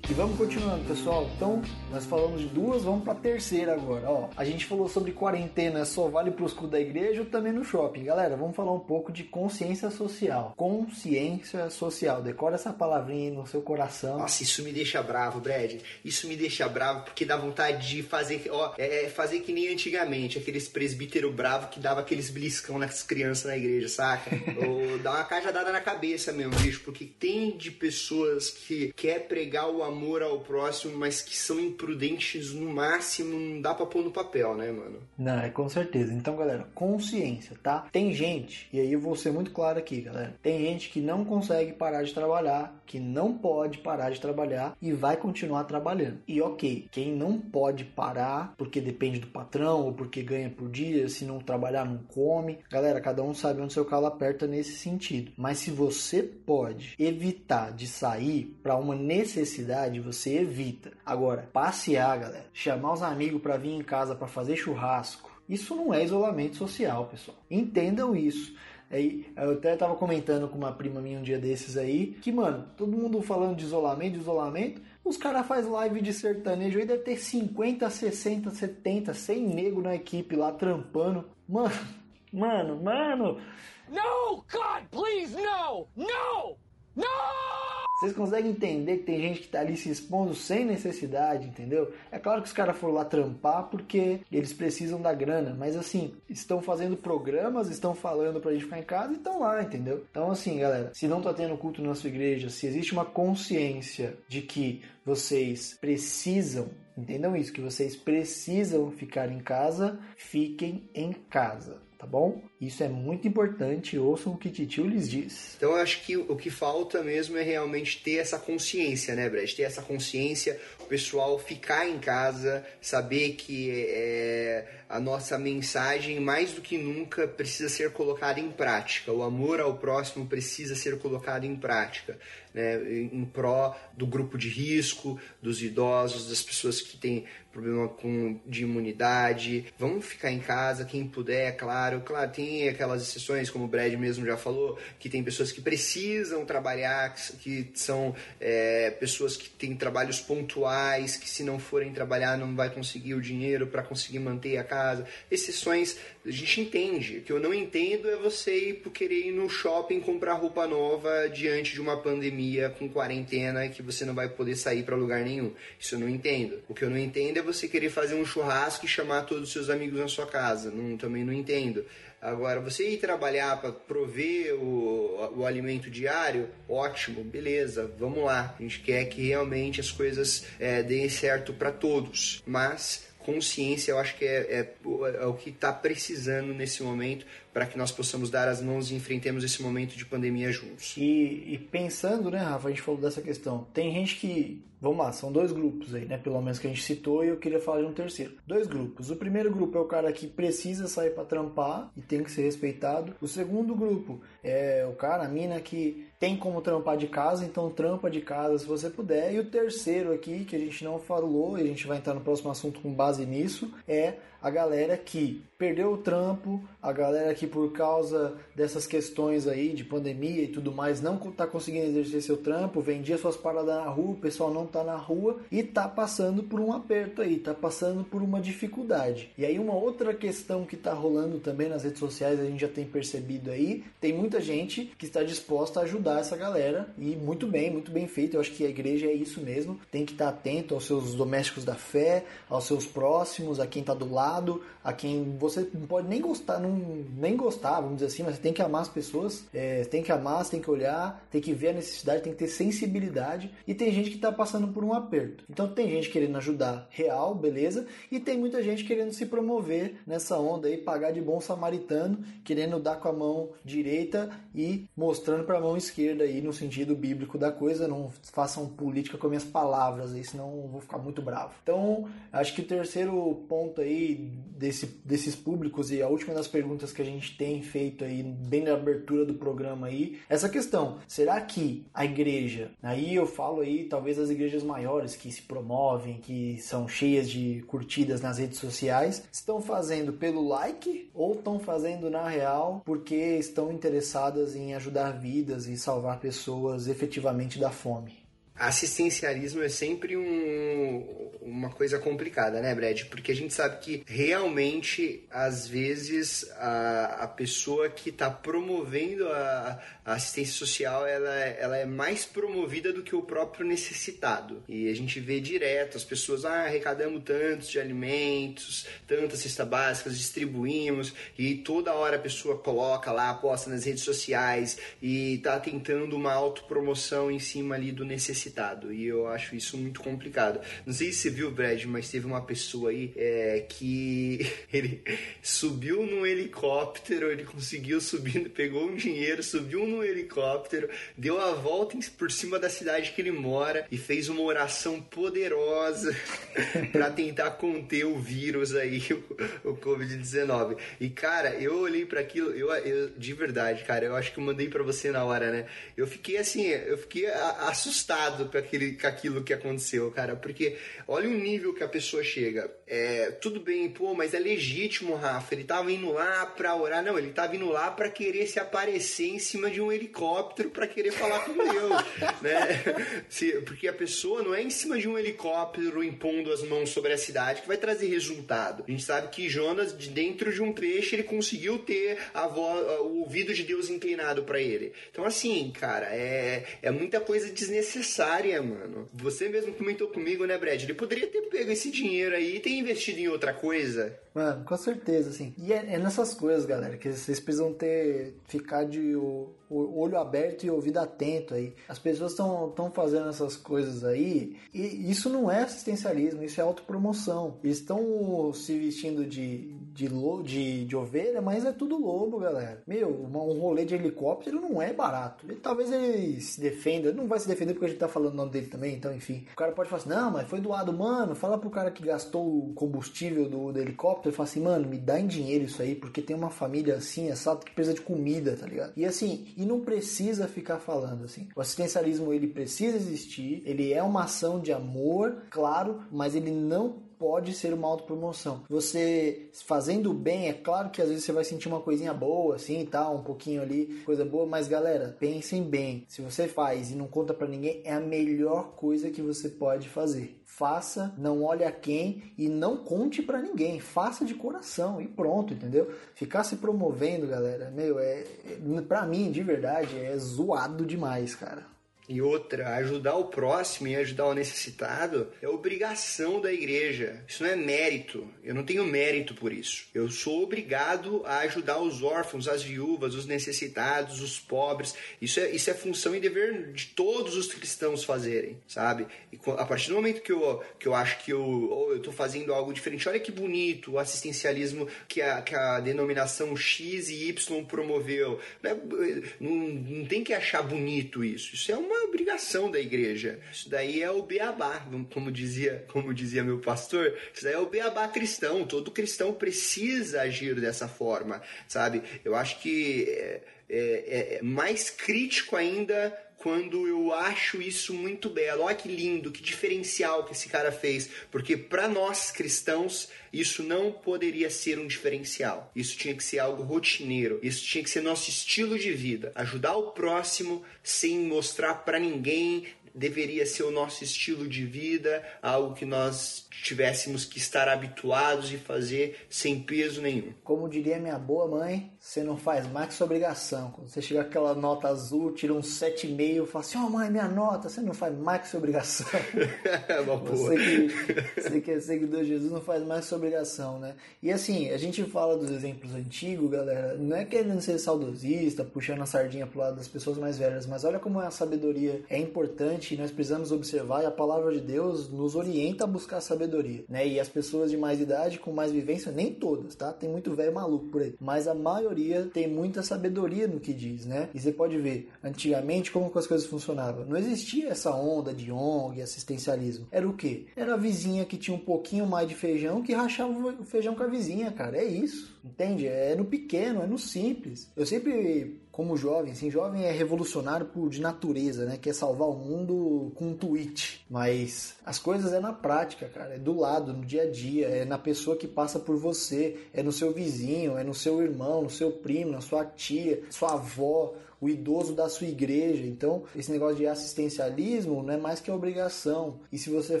[0.12, 1.26] E vamos continuando, pessoal.
[1.34, 4.10] Então, nós falamos de duas, vamos para a terceira agora.
[4.10, 7.64] Ó, a gente falou sobre quarentena, só vale para os da igreja ou também no
[7.64, 8.04] shopping.
[8.04, 10.52] Galera, vamos falar um pouco de consciência social.
[10.54, 12.22] Consciência social.
[12.22, 14.18] Decora essa palavrinha aí no seu coração.
[14.18, 15.80] Nossa, isso me deixa bravo, Brad.
[16.04, 19.72] Isso me deixa bravo porque dá vontade de fazer, ó, é, é fazer que nem
[19.72, 24.30] antigamente, aqueles presbítero bravo que dava aqueles bliscão nas crianças na igreja, saca?
[24.60, 29.70] ou dar uma cajadada na cabeça mesmo, bicho, porque tem de pessoas que quer pregar
[29.70, 34.02] o amor amor ao próximo, mas que são imprudentes no máximo, não dá pra pôr
[34.02, 34.98] no papel, né, mano?
[35.16, 36.12] Não, é com certeza.
[36.12, 37.86] Então, galera, consciência, tá?
[37.92, 40.34] Tem gente, e aí eu vou ser muito claro aqui, galera.
[40.42, 44.92] Tem gente que não consegue parar de trabalhar, que não pode parar de trabalhar e
[44.92, 46.18] vai continuar trabalhando.
[46.26, 51.08] E ok, quem não pode parar porque depende do patrão ou porque ganha por dia,
[51.08, 52.58] se não trabalhar não come.
[52.70, 55.32] Galera, cada um sabe onde seu calo aperta nesse sentido.
[55.36, 60.92] Mas se você pode evitar de sair para uma necessidade você evita.
[61.04, 65.92] Agora, passear, galera, chamar os amigos para vir em casa para fazer churrasco, isso não
[65.92, 67.36] é isolamento social, pessoal.
[67.50, 68.54] Entendam isso.
[68.90, 72.68] Aí, eu até tava comentando com uma prima minha um dia desses aí, que, mano,
[72.76, 77.02] todo mundo falando de isolamento, de isolamento, os caras faz live de sertanejo aí, deve
[77.02, 81.24] ter 50, 60, 70, 100 nego na equipe lá trampando.
[81.48, 81.74] Mano,
[82.30, 83.40] mano, mano.
[83.88, 85.88] No, God, please, no!
[85.96, 86.56] No!
[86.94, 87.81] No!
[88.02, 91.94] Vocês conseguem entender que tem gente que tá ali se expondo sem necessidade, entendeu?
[92.10, 96.12] É claro que os caras foram lá trampar porque eles precisam da grana, mas assim,
[96.28, 100.04] estão fazendo programas, estão falando pra gente ficar em casa e estão lá, entendeu?
[100.10, 104.16] Então assim, galera, se não tá tendo culto na sua igreja, se existe uma consciência
[104.26, 111.80] de que vocês precisam, entendam isso, que vocês precisam ficar em casa, fiquem em casa
[112.02, 112.42] tá bom?
[112.62, 115.56] Isso é muito importante, ouçam o que Titio lhes diz.
[115.56, 119.50] Então eu acho que o que falta mesmo é realmente ter essa consciência, né, Brad?
[119.52, 126.52] Ter essa consciência, o pessoal ficar em casa, saber que é, a nossa mensagem, mais
[126.52, 129.10] do que nunca, precisa ser colocada em prática.
[129.10, 132.16] O amor ao próximo precisa ser colocado em prática
[132.54, 132.76] né,
[133.12, 138.62] em pró do grupo de risco, dos idosos, das pessoas que têm problema com, de
[138.62, 139.66] imunidade.
[139.78, 142.00] Vamos ficar em casa, quem puder, é claro.
[142.00, 146.44] Claro, tem aquelas exceções, como o Brad mesmo já falou, que tem pessoas que precisam
[146.44, 152.54] trabalhar, que, são é, pessoas que têm trabalhos pontuais, que se não forem trabalhar não
[152.54, 155.06] vai conseguir o dinheiro para conseguir manter a casa.
[155.30, 157.18] Exceções a gente entende.
[157.18, 161.28] O que eu não entendo é você ir querer ir no shopping comprar roupa nova
[161.28, 165.52] diante de uma pandemia com quarentena que você não vai poder sair para lugar nenhum.
[165.78, 166.62] Isso eu não entendo.
[166.68, 169.52] O que eu não entendo é você querer fazer um churrasco e chamar todos os
[169.52, 170.70] seus amigos na sua casa.
[170.70, 171.84] Não, também não entendo.
[172.22, 178.54] Agora, você ir trabalhar para prover o, o alimento diário, ótimo, beleza, vamos lá.
[178.56, 182.40] A gente quer que realmente as coisas é, deem certo para todos.
[182.46, 184.74] Mas consciência eu acho que é, é,
[185.20, 188.94] é o que está precisando nesse momento para que nós possamos dar as mãos e
[188.94, 190.96] enfrentemos esse momento de pandemia juntos.
[190.96, 193.66] E, e, pensando, né, Rafa, a gente falou dessa questão.
[193.74, 196.82] Tem gente que, vamos lá, são dois grupos aí, né, pelo menos que a gente
[196.82, 198.34] citou, e eu queria falar de um terceiro.
[198.46, 199.10] Dois grupos.
[199.10, 202.42] O primeiro grupo é o cara que precisa sair para trampar e tem que ser
[202.42, 203.14] respeitado.
[203.20, 207.68] O segundo grupo é o cara, a mina que tem como trampar de casa, então
[207.68, 209.34] trampa de casa se você puder.
[209.34, 212.20] E o terceiro aqui, que a gente não falou, e a gente vai entrar no
[212.20, 217.46] próximo assunto com base nisso, é a galera que perdeu o trampo, a galera que
[217.46, 222.36] por causa dessas questões aí de pandemia e tudo mais não está conseguindo exercer seu
[222.36, 226.42] trampo, vendia suas paradas na rua, o pessoal não está na rua e está passando
[226.42, 229.30] por um aperto aí, está passando por uma dificuldade.
[229.38, 232.68] E aí uma outra questão que está rolando também nas redes sociais, a gente já
[232.68, 237.46] tem percebido aí, tem muita gente que está disposta a ajudar essa galera e muito
[237.46, 238.34] bem, muito bem feito.
[238.34, 241.14] Eu acho que a igreja é isso mesmo, tem que estar tá atento aos seus
[241.14, 245.68] domésticos da fé, aos seus próximos, a quem está do lado lado, a quem você
[245.74, 246.70] não pode nem gostar, não,
[247.16, 250.10] nem gostar, vamos dizer assim, mas você tem que amar as pessoas, é, tem que
[250.10, 253.52] amar, tem que olhar, tem que ver a necessidade, tem que ter sensibilidade.
[253.66, 255.44] E tem gente que está passando por um aperto.
[255.48, 260.38] Então tem gente querendo ajudar real, beleza, e tem muita gente querendo se promover nessa
[260.38, 265.58] onda aí, pagar de bom samaritano, querendo dar com a mão direita e mostrando para
[265.58, 267.86] a mão esquerda aí no sentido bíblico da coisa.
[267.86, 271.52] Não façam política com minhas palavras aí, senão eu vou ficar muito bravo.
[271.62, 276.92] Então, acho que o terceiro ponto aí desse, desses públicos e a última das perguntas
[276.92, 281.40] que a gente tem feito aí, bem na abertura do programa aí, essa questão, será
[281.40, 286.58] que a igreja, aí eu falo aí talvez as igrejas maiores que se promovem, que
[286.60, 292.28] são cheias de curtidas nas redes sociais, estão fazendo pelo like ou estão fazendo na
[292.28, 298.21] real porque estão interessadas em ajudar vidas e salvar pessoas efetivamente da fome?
[298.62, 303.02] Assistencialismo é sempre um, uma coisa complicada, né, Brad?
[303.06, 309.82] Porque a gente sabe que realmente, às vezes, a, a pessoa que está promovendo a,
[310.04, 314.62] a, assistência social ela, ela é mais promovida do que o próprio necessitado.
[314.68, 320.16] E a gente vê direto as pessoas, ah, arrecadamos tantos de alimentos, tantas cestas básicas,
[320.16, 326.14] distribuímos, e toda hora a pessoa coloca lá, posta nas redes sociais e está tentando
[326.14, 328.92] uma autopromoção em cima ali do necessitado necessitado.
[328.92, 330.60] E eu acho isso muito complicado.
[330.84, 335.02] Não sei se você viu, Brad, mas teve uma pessoa aí é, que ele
[335.42, 341.96] subiu num helicóptero, ele conseguiu subir, pegou um dinheiro, subiu num helicóptero, deu a volta
[342.16, 346.14] por cima da cidade que ele mora e fez uma oração poderosa
[346.92, 349.02] para tentar conter o vírus aí,
[349.64, 350.76] o, o Covid-19.
[351.00, 354.44] E cara, eu olhei para aquilo, eu, eu, de verdade, cara, eu acho que eu
[354.44, 355.66] mandei para você na hora, né?
[355.96, 360.36] Eu fiquei assim, eu fiquei assustado com, aquele, com aquilo que aconteceu, cara.
[360.36, 362.70] Porque olha o nível que a pessoa chega.
[362.86, 365.54] É, tudo bem, pô, mas é legítimo Rafa.
[365.54, 367.02] Ele tava indo lá pra orar.
[367.02, 370.86] Não, ele tava indo lá pra querer se aparecer em cima de um helicóptero pra
[370.86, 372.04] querer falar com Deus,
[372.42, 373.24] né?
[373.28, 377.12] Se, porque a pessoa não é em cima de um helicóptero impondo as mãos sobre
[377.12, 378.84] a cidade que vai trazer resultado.
[378.86, 382.86] A gente sabe que Jonas, de dentro de um peixe, ele conseguiu ter a voz,
[383.00, 384.92] o ouvido de Deus inclinado pra ele.
[385.10, 388.21] Então, assim, cara, é, é muita coisa desnecessária,
[388.62, 389.08] mano.
[389.12, 390.82] Você mesmo comentou comigo, né, Brad?
[390.82, 394.18] Ele poderia ter pego esse dinheiro aí e ter investido em outra coisa.
[394.34, 395.54] Mano, com certeza, assim.
[395.58, 400.16] E é, é nessas coisas, galera, que vocês precisam ter, ficar de o, o olho
[400.16, 401.74] aberto e ouvido atento aí.
[401.86, 407.58] As pessoas estão fazendo essas coisas aí e isso não é assistencialismo, isso é autopromoção.
[407.62, 410.08] Eles estão se vestindo de, de,
[410.44, 412.82] de, de ovelha, mas é tudo lobo, galera.
[412.86, 415.46] Meu, um rolê de helicóptero não é barato.
[415.56, 418.50] Talvez ele se defenda, não vai se defender porque a gente tá falando o nome
[418.50, 419.46] dele também, então enfim.
[419.52, 421.34] O cara pode falar assim, não, mas foi doado, mano.
[421.34, 425.20] Fala pro cara que gastou o combustível do, do helicóptero fala assim, mano, me dá
[425.20, 428.66] em dinheiro isso aí, porque tem uma família assim, assado, que precisa de comida, tá
[428.66, 428.92] ligado?
[428.96, 431.48] E assim, e não precisa ficar falando assim.
[431.54, 437.11] O assistencialismo, ele precisa existir, ele é uma ação de amor, claro, mas ele não
[437.22, 438.64] pode ser uma autopromoção.
[438.68, 442.84] Você fazendo bem, é claro que às vezes você vai sentir uma coisinha boa, assim
[442.84, 446.04] tal, um pouquinho ali, coisa boa, mas galera, pensem bem.
[446.08, 449.88] Se você faz e não conta pra ninguém, é a melhor coisa que você pode
[449.88, 450.42] fazer.
[450.44, 453.78] Faça, não olhe a quem e não conte pra ninguém.
[453.78, 455.94] Faça de coração e pronto, entendeu?
[456.16, 461.70] Ficar se promovendo, galera, meu, é, é para mim, de verdade, é zoado demais, cara.
[462.08, 467.22] E outra, ajudar o próximo e ajudar o necessitado é obrigação da igreja.
[467.28, 468.28] Isso não é mérito.
[468.42, 469.86] Eu não tenho mérito por isso.
[469.94, 474.94] Eu sou obrigado a ajudar os órfãos, as viúvas, os necessitados, os pobres.
[475.20, 479.06] Isso é, isso é função e dever de todos os cristãos fazerem, sabe?
[479.32, 482.10] E a partir do momento que eu, que eu acho que eu, ou eu tô
[482.10, 487.28] fazendo algo diferente, olha que bonito o assistencialismo que a, que a denominação X e
[487.28, 488.40] Y promoveu.
[488.60, 491.54] Não, é- não, não tem que achar bonito isso.
[491.54, 493.38] Isso é uma obrigação da igreja.
[493.52, 497.16] Isso daí é o beabá, como dizia, como dizia meu pastor.
[497.34, 498.64] Isso daí é o beabá cristão.
[498.66, 502.02] Todo cristão precisa agir dessa forma, sabe?
[502.24, 508.64] Eu acho que é, é- é mais crítico ainda quando eu acho isso muito belo.
[508.64, 511.08] Olha que lindo, que diferencial que esse cara fez.
[511.30, 515.70] Porque para nós cristãos, isso não poderia ser um diferencial.
[515.74, 517.38] Isso tinha que ser algo rotineiro.
[517.42, 519.30] Isso tinha que ser nosso estilo de vida.
[519.36, 525.74] Ajudar o próximo sem mostrar para ninguém deveria ser o nosso estilo de vida, algo
[525.74, 530.32] que nós tivéssemos que estar habituados e fazer sem peso nenhum.
[530.44, 533.70] Como diria minha boa mãe, você não faz mais que sua obrigação.
[533.70, 537.08] Quando você chegar com aquela nota azul, tira um 7,5 e fala assim, ó mãe,
[537.08, 539.06] minha nota, você não faz mais que sua obrigação.
[540.02, 540.36] Uma boa.
[540.36, 543.94] Você que, você que é seguidor de Jesus não faz mais que sua obrigação, né?
[544.20, 549.02] E assim, a gente fala dos exemplos antigos, galera, não é querendo ser saudosista, puxando
[549.02, 552.94] a sardinha pro lado das pessoas mais velhas, mas olha como a sabedoria é importante
[552.94, 557.06] e nós precisamos observar e a palavra de Deus nos orienta a buscar sabedoria, né?
[557.06, 559.92] E as pessoas de mais idade, com mais vivência, nem todas, tá?
[559.92, 561.91] Tem muito velho maluco por aí, mas a maioria
[562.32, 564.28] tem muita sabedoria no que diz, né?
[564.34, 567.04] E você pode ver, antigamente, como que as coisas funcionavam.
[567.04, 569.86] Não existia essa onda de ONG, assistencialismo.
[569.90, 570.46] Era o quê?
[570.56, 574.02] Era a vizinha que tinha um pouquinho mais de feijão que rachava o feijão com
[574.02, 574.76] a vizinha, cara.
[574.76, 575.32] É isso.
[575.44, 575.86] Entende?
[575.86, 577.70] É no pequeno, é no simples.
[577.76, 581.76] Eu sempre, como jovem, assim, jovem é revolucionário por, de natureza, né?
[581.76, 584.02] Quer salvar o mundo com um tweet.
[584.08, 586.36] Mas as coisas é na prática, cara.
[586.36, 587.68] É do lado, no dia a dia.
[587.68, 589.58] É na pessoa que passa por você.
[589.74, 593.52] É no seu vizinho, é no seu irmão, no seu primo, na sua tia, sua
[593.52, 595.86] avó o idoso da sua igreja.
[595.86, 599.40] Então, esse negócio de assistencialismo não é mais que obrigação.
[599.52, 600.00] E se você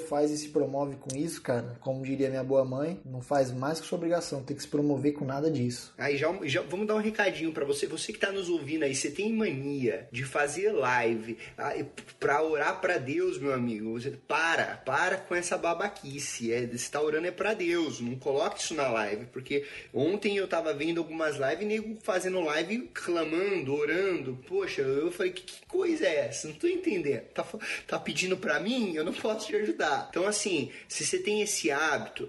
[0.00, 3.80] faz e se promove com isso, cara, como diria minha boa mãe, não faz mais
[3.80, 5.94] que sua obrigação, tem que se promover com nada disso.
[5.96, 8.94] Aí já, já vamos dar um recadinho pra você, você que tá nos ouvindo aí,
[8.94, 11.74] você tem mania de fazer live ah,
[12.18, 13.92] pra orar pra Deus, meu amigo.
[13.92, 16.52] Você para, para com essa babaquice.
[16.52, 20.48] É, você tá orando é pra Deus, não coloque isso na live, porque ontem eu
[20.48, 24.31] tava vendo algumas lives nego fazendo live clamando, orando.
[24.46, 26.48] Poxa, eu falei, que, que coisa é essa?
[26.48, 27.22] Não tô entendendo.
[27.34, 27.46] Tá,
[27.86, 28.94] tá pedindo pra mim?
[28.94, 30.08] Eu não posso te ajudar.
[30.10, 32.28] Então, assim, se você tem esse hábito,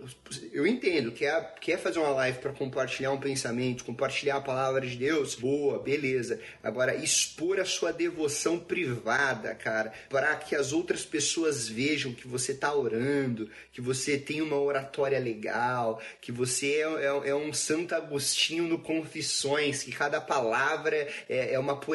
[0.52, 4.96] eu entendo, quer, quer fazer uma live pra compartilhar um pensamento, compartilhar a palavra de
[4.96, 6.40] Deus, boa, beleza.
[6.62, 12.54] Agora, expor a sua devoção privada, cara, para que as outras pessoas vejam que você
[12.54, 17.94] tá orando, que você tem uma oratória legal, que você é, é- é um Santo
[17.96, 21.93] Agostinho no Confissões, que cada palavra é, é uma poesia.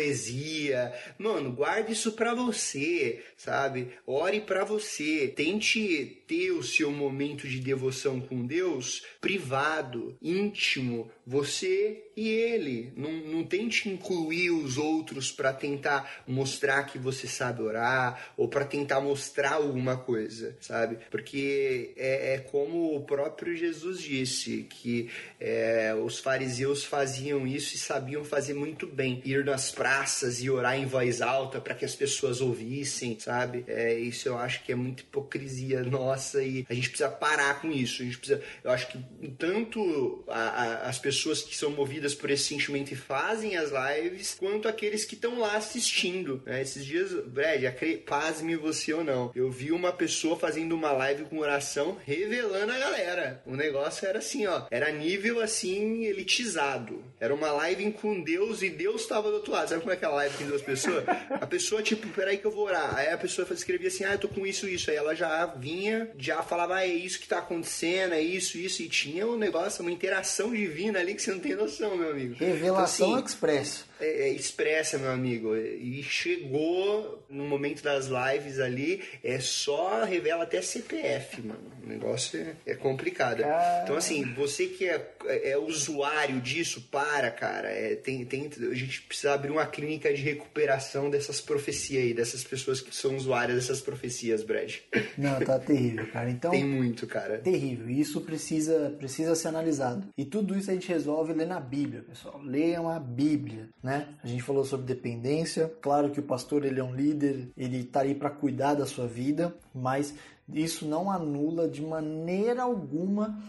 [1.18, 3.88] Mano, guarde isso pra você, sabe?
[4.06, 5.28] Ore pra você.
[5.28, 12.92] Tente ter o seu momento de devoção com Deus privado, íntimo, você e ele.
[12.96, 18.64] Não, não tente incluir os outros para tentar mostrar que você sabe orar ou para
[18.64, 20.98] tentar mostrar alguma coisa, sabe?
[21.10, 25.08] Porque é, é como o próprio Jesus disse que
[25.38, 30.76] é, os fariseus faziam isso e sabiam fazer muito bem, ir nas praças e orar
[30.76, 33.64] em voz alta para que as pessoas ouvissem, sabe?
[33.68, 37.70] É, isso eu acho que é muita hipocrisia nossa e a gente precisa parar com
[37.70, 38.02] isso.
[38.02, 38.98] A gente precisa, eu acho que
[39.38, 44.34] tanto a, a, as pessoas que são movidas por esse sentimento e fazem as lives,
[44.36, 46.42] quanto aqueles que estão lá assistindo.
[46.44, 46.60] Né?
[46.60, 47.62] Esses dias, Brad,
[48.04, 52.78] pasme você ou não, eu vi uma pessoa fazendo uma live com oração revelando a
[52.78, 53.42] galera.
[53.46, 57.00] O negócio era assim, ó, era nível assim elitizado.
[57.20, 59.68] Era uma live com Deus e Deus estava do outro lado.
[59.68, 61.04] Sabe como é aquela live com duas pessoas?
[61.30, 62.96] A pessoa, tipo, peraí que eu vou orar.
[62.96, 64.90] Aí a pessoa escrevia assim, ah, eu tô com isso, isso.
[64.90, 68.82] Aí ela já vinha, já falava, ah, é isso que tá acontecendo, é isso, isso.
[68.82, 72.34] E tinha um negócio, uma interação divina ali que você não tem noção, meu amigo.
[72.34, 75.56] Revelação então, assim, Express é, é, expressa, meu amigo.
[75.56, 81.60] E chegou no momento das lives ali, é só revela até CPF, mano.
[81.84, 83.42] O negócio é, é complicado.
[83.82, 87.68] Então, assim, você que é, é, usuário disso, para, cara.
[87.68, 92.44] É, tem, tem, a gente precisa abrir uma clínica de recuperação dessas profecias aí, dessas
[92.44, 94.76] pessoas que são usuárias dessas profecias, Brad.
[95.16, 96.30] Não, tá terrível, cara.
[96.30, 97.38] Então, tem muito, cara.
[97.38, 97.88] Terrível.
[97.88, 100.08] Isso precisa, precisa ser analisado.
[100.16, 102.40] E tudo isso a gente resolve lendo a Bíblia, pessoal.
[102.42, 104.06] Leiam a Bíblia né?
[104.22, 105.72] A gente falou sobre dependência.
[105.80, 109.06] Claro que o pastor ele é um líder, ele está aí para cuidar da sua
[109.06, 110.14] vida, mas
[110.52, 113.42] isso não anula de maneira alguma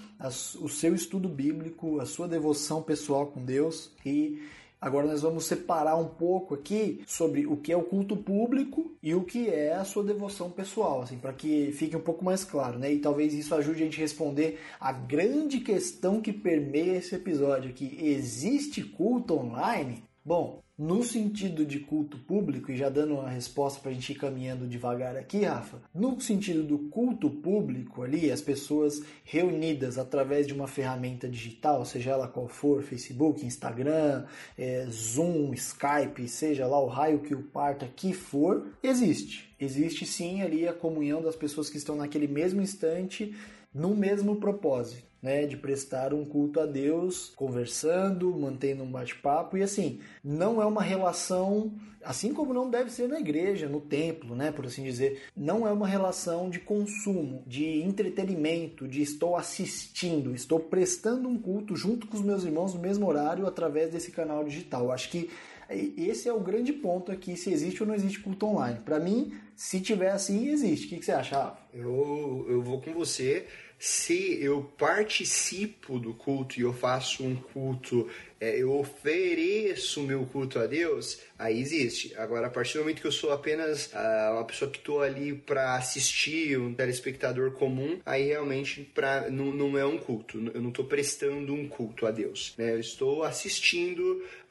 [0.61, 4.41] o seu estudo bíblico, a sua devoção pessoal com Deus e
[4.81, 9.13] Agora nós vamos separar um pouco aqui sobre o que é o culto público e
[9.13, 12.79] o que é a sua devoção pessoal, assim, para que fique um pouco mais claro,
[12.79, 12.93] né?
[12.93, 17.71] E talvez isso ajude a gente a responder a grande questão que permeia esse episódio
[17.71, 17.97] aqui.
[17.99, 20.01] Existe culto online?
[20.29, 24.15] Bom, no sentido de culto público, e já dando uma resposta para a gente ir
[24.15, 30.53] caminhando devagar aqui, Rafa, no sentido do culto público ali, as pessoas reunidas através de
[30.53, 36.85] uma ferramenta digital, seja ela qual for, Facebook, Instagram, é, Zoom, Skype, seja lá o
[36.85, 39.51] raio que o parta que for, existe.
[39.59, 43.35] Existe sim ali a comunhão das pessoas que estão naquele mesmo instante,
[43.73, 49.63] no mesmo propósito né, de prestar um culto a Deus, conversando, mantendo um bate-papo e
[49.63, 54.51] assim, não é uma relação, assim como não deve ser na igreja, no templo, né,
[54.51, 60.59] por assim dizer, não é uma relação de consumo, de entretenimento, de estou assistindo, estou
[60.59, 64.91] prestando um culto junto com os meus irmãos no mesmo horário através desse canal digital.
[64.91, 65.29] Acho que
[65.69, 68.79] esse é o grande ponto aqui, se existe ou não existe culto online.
[68.83, 70.85] Para mim, se tiver assim, existe.
[70.85, 71.59] O que, que você acha, Rafa?
[71.73, 73.45] Eu, eu vou com você
[73.79, 80.59] se eu participo do culto e eu faço um culto, é, eu ofereço meu culto
[80.59, 82.13] a Deus, aí existe.
[82.17, 85.33] Agora, a partir do momento que eu sou apenas uh, uma pessoa que estou ali
[85.33, 90.37] para assistir, um telespectador comum, aí realmente pra, não, não é um culto.
[90.53, 92.53] Eu não estou prestando um culto a Deus.
[92.57, 92.73] Né?
[92.73, 94.01] Eu estou assistindo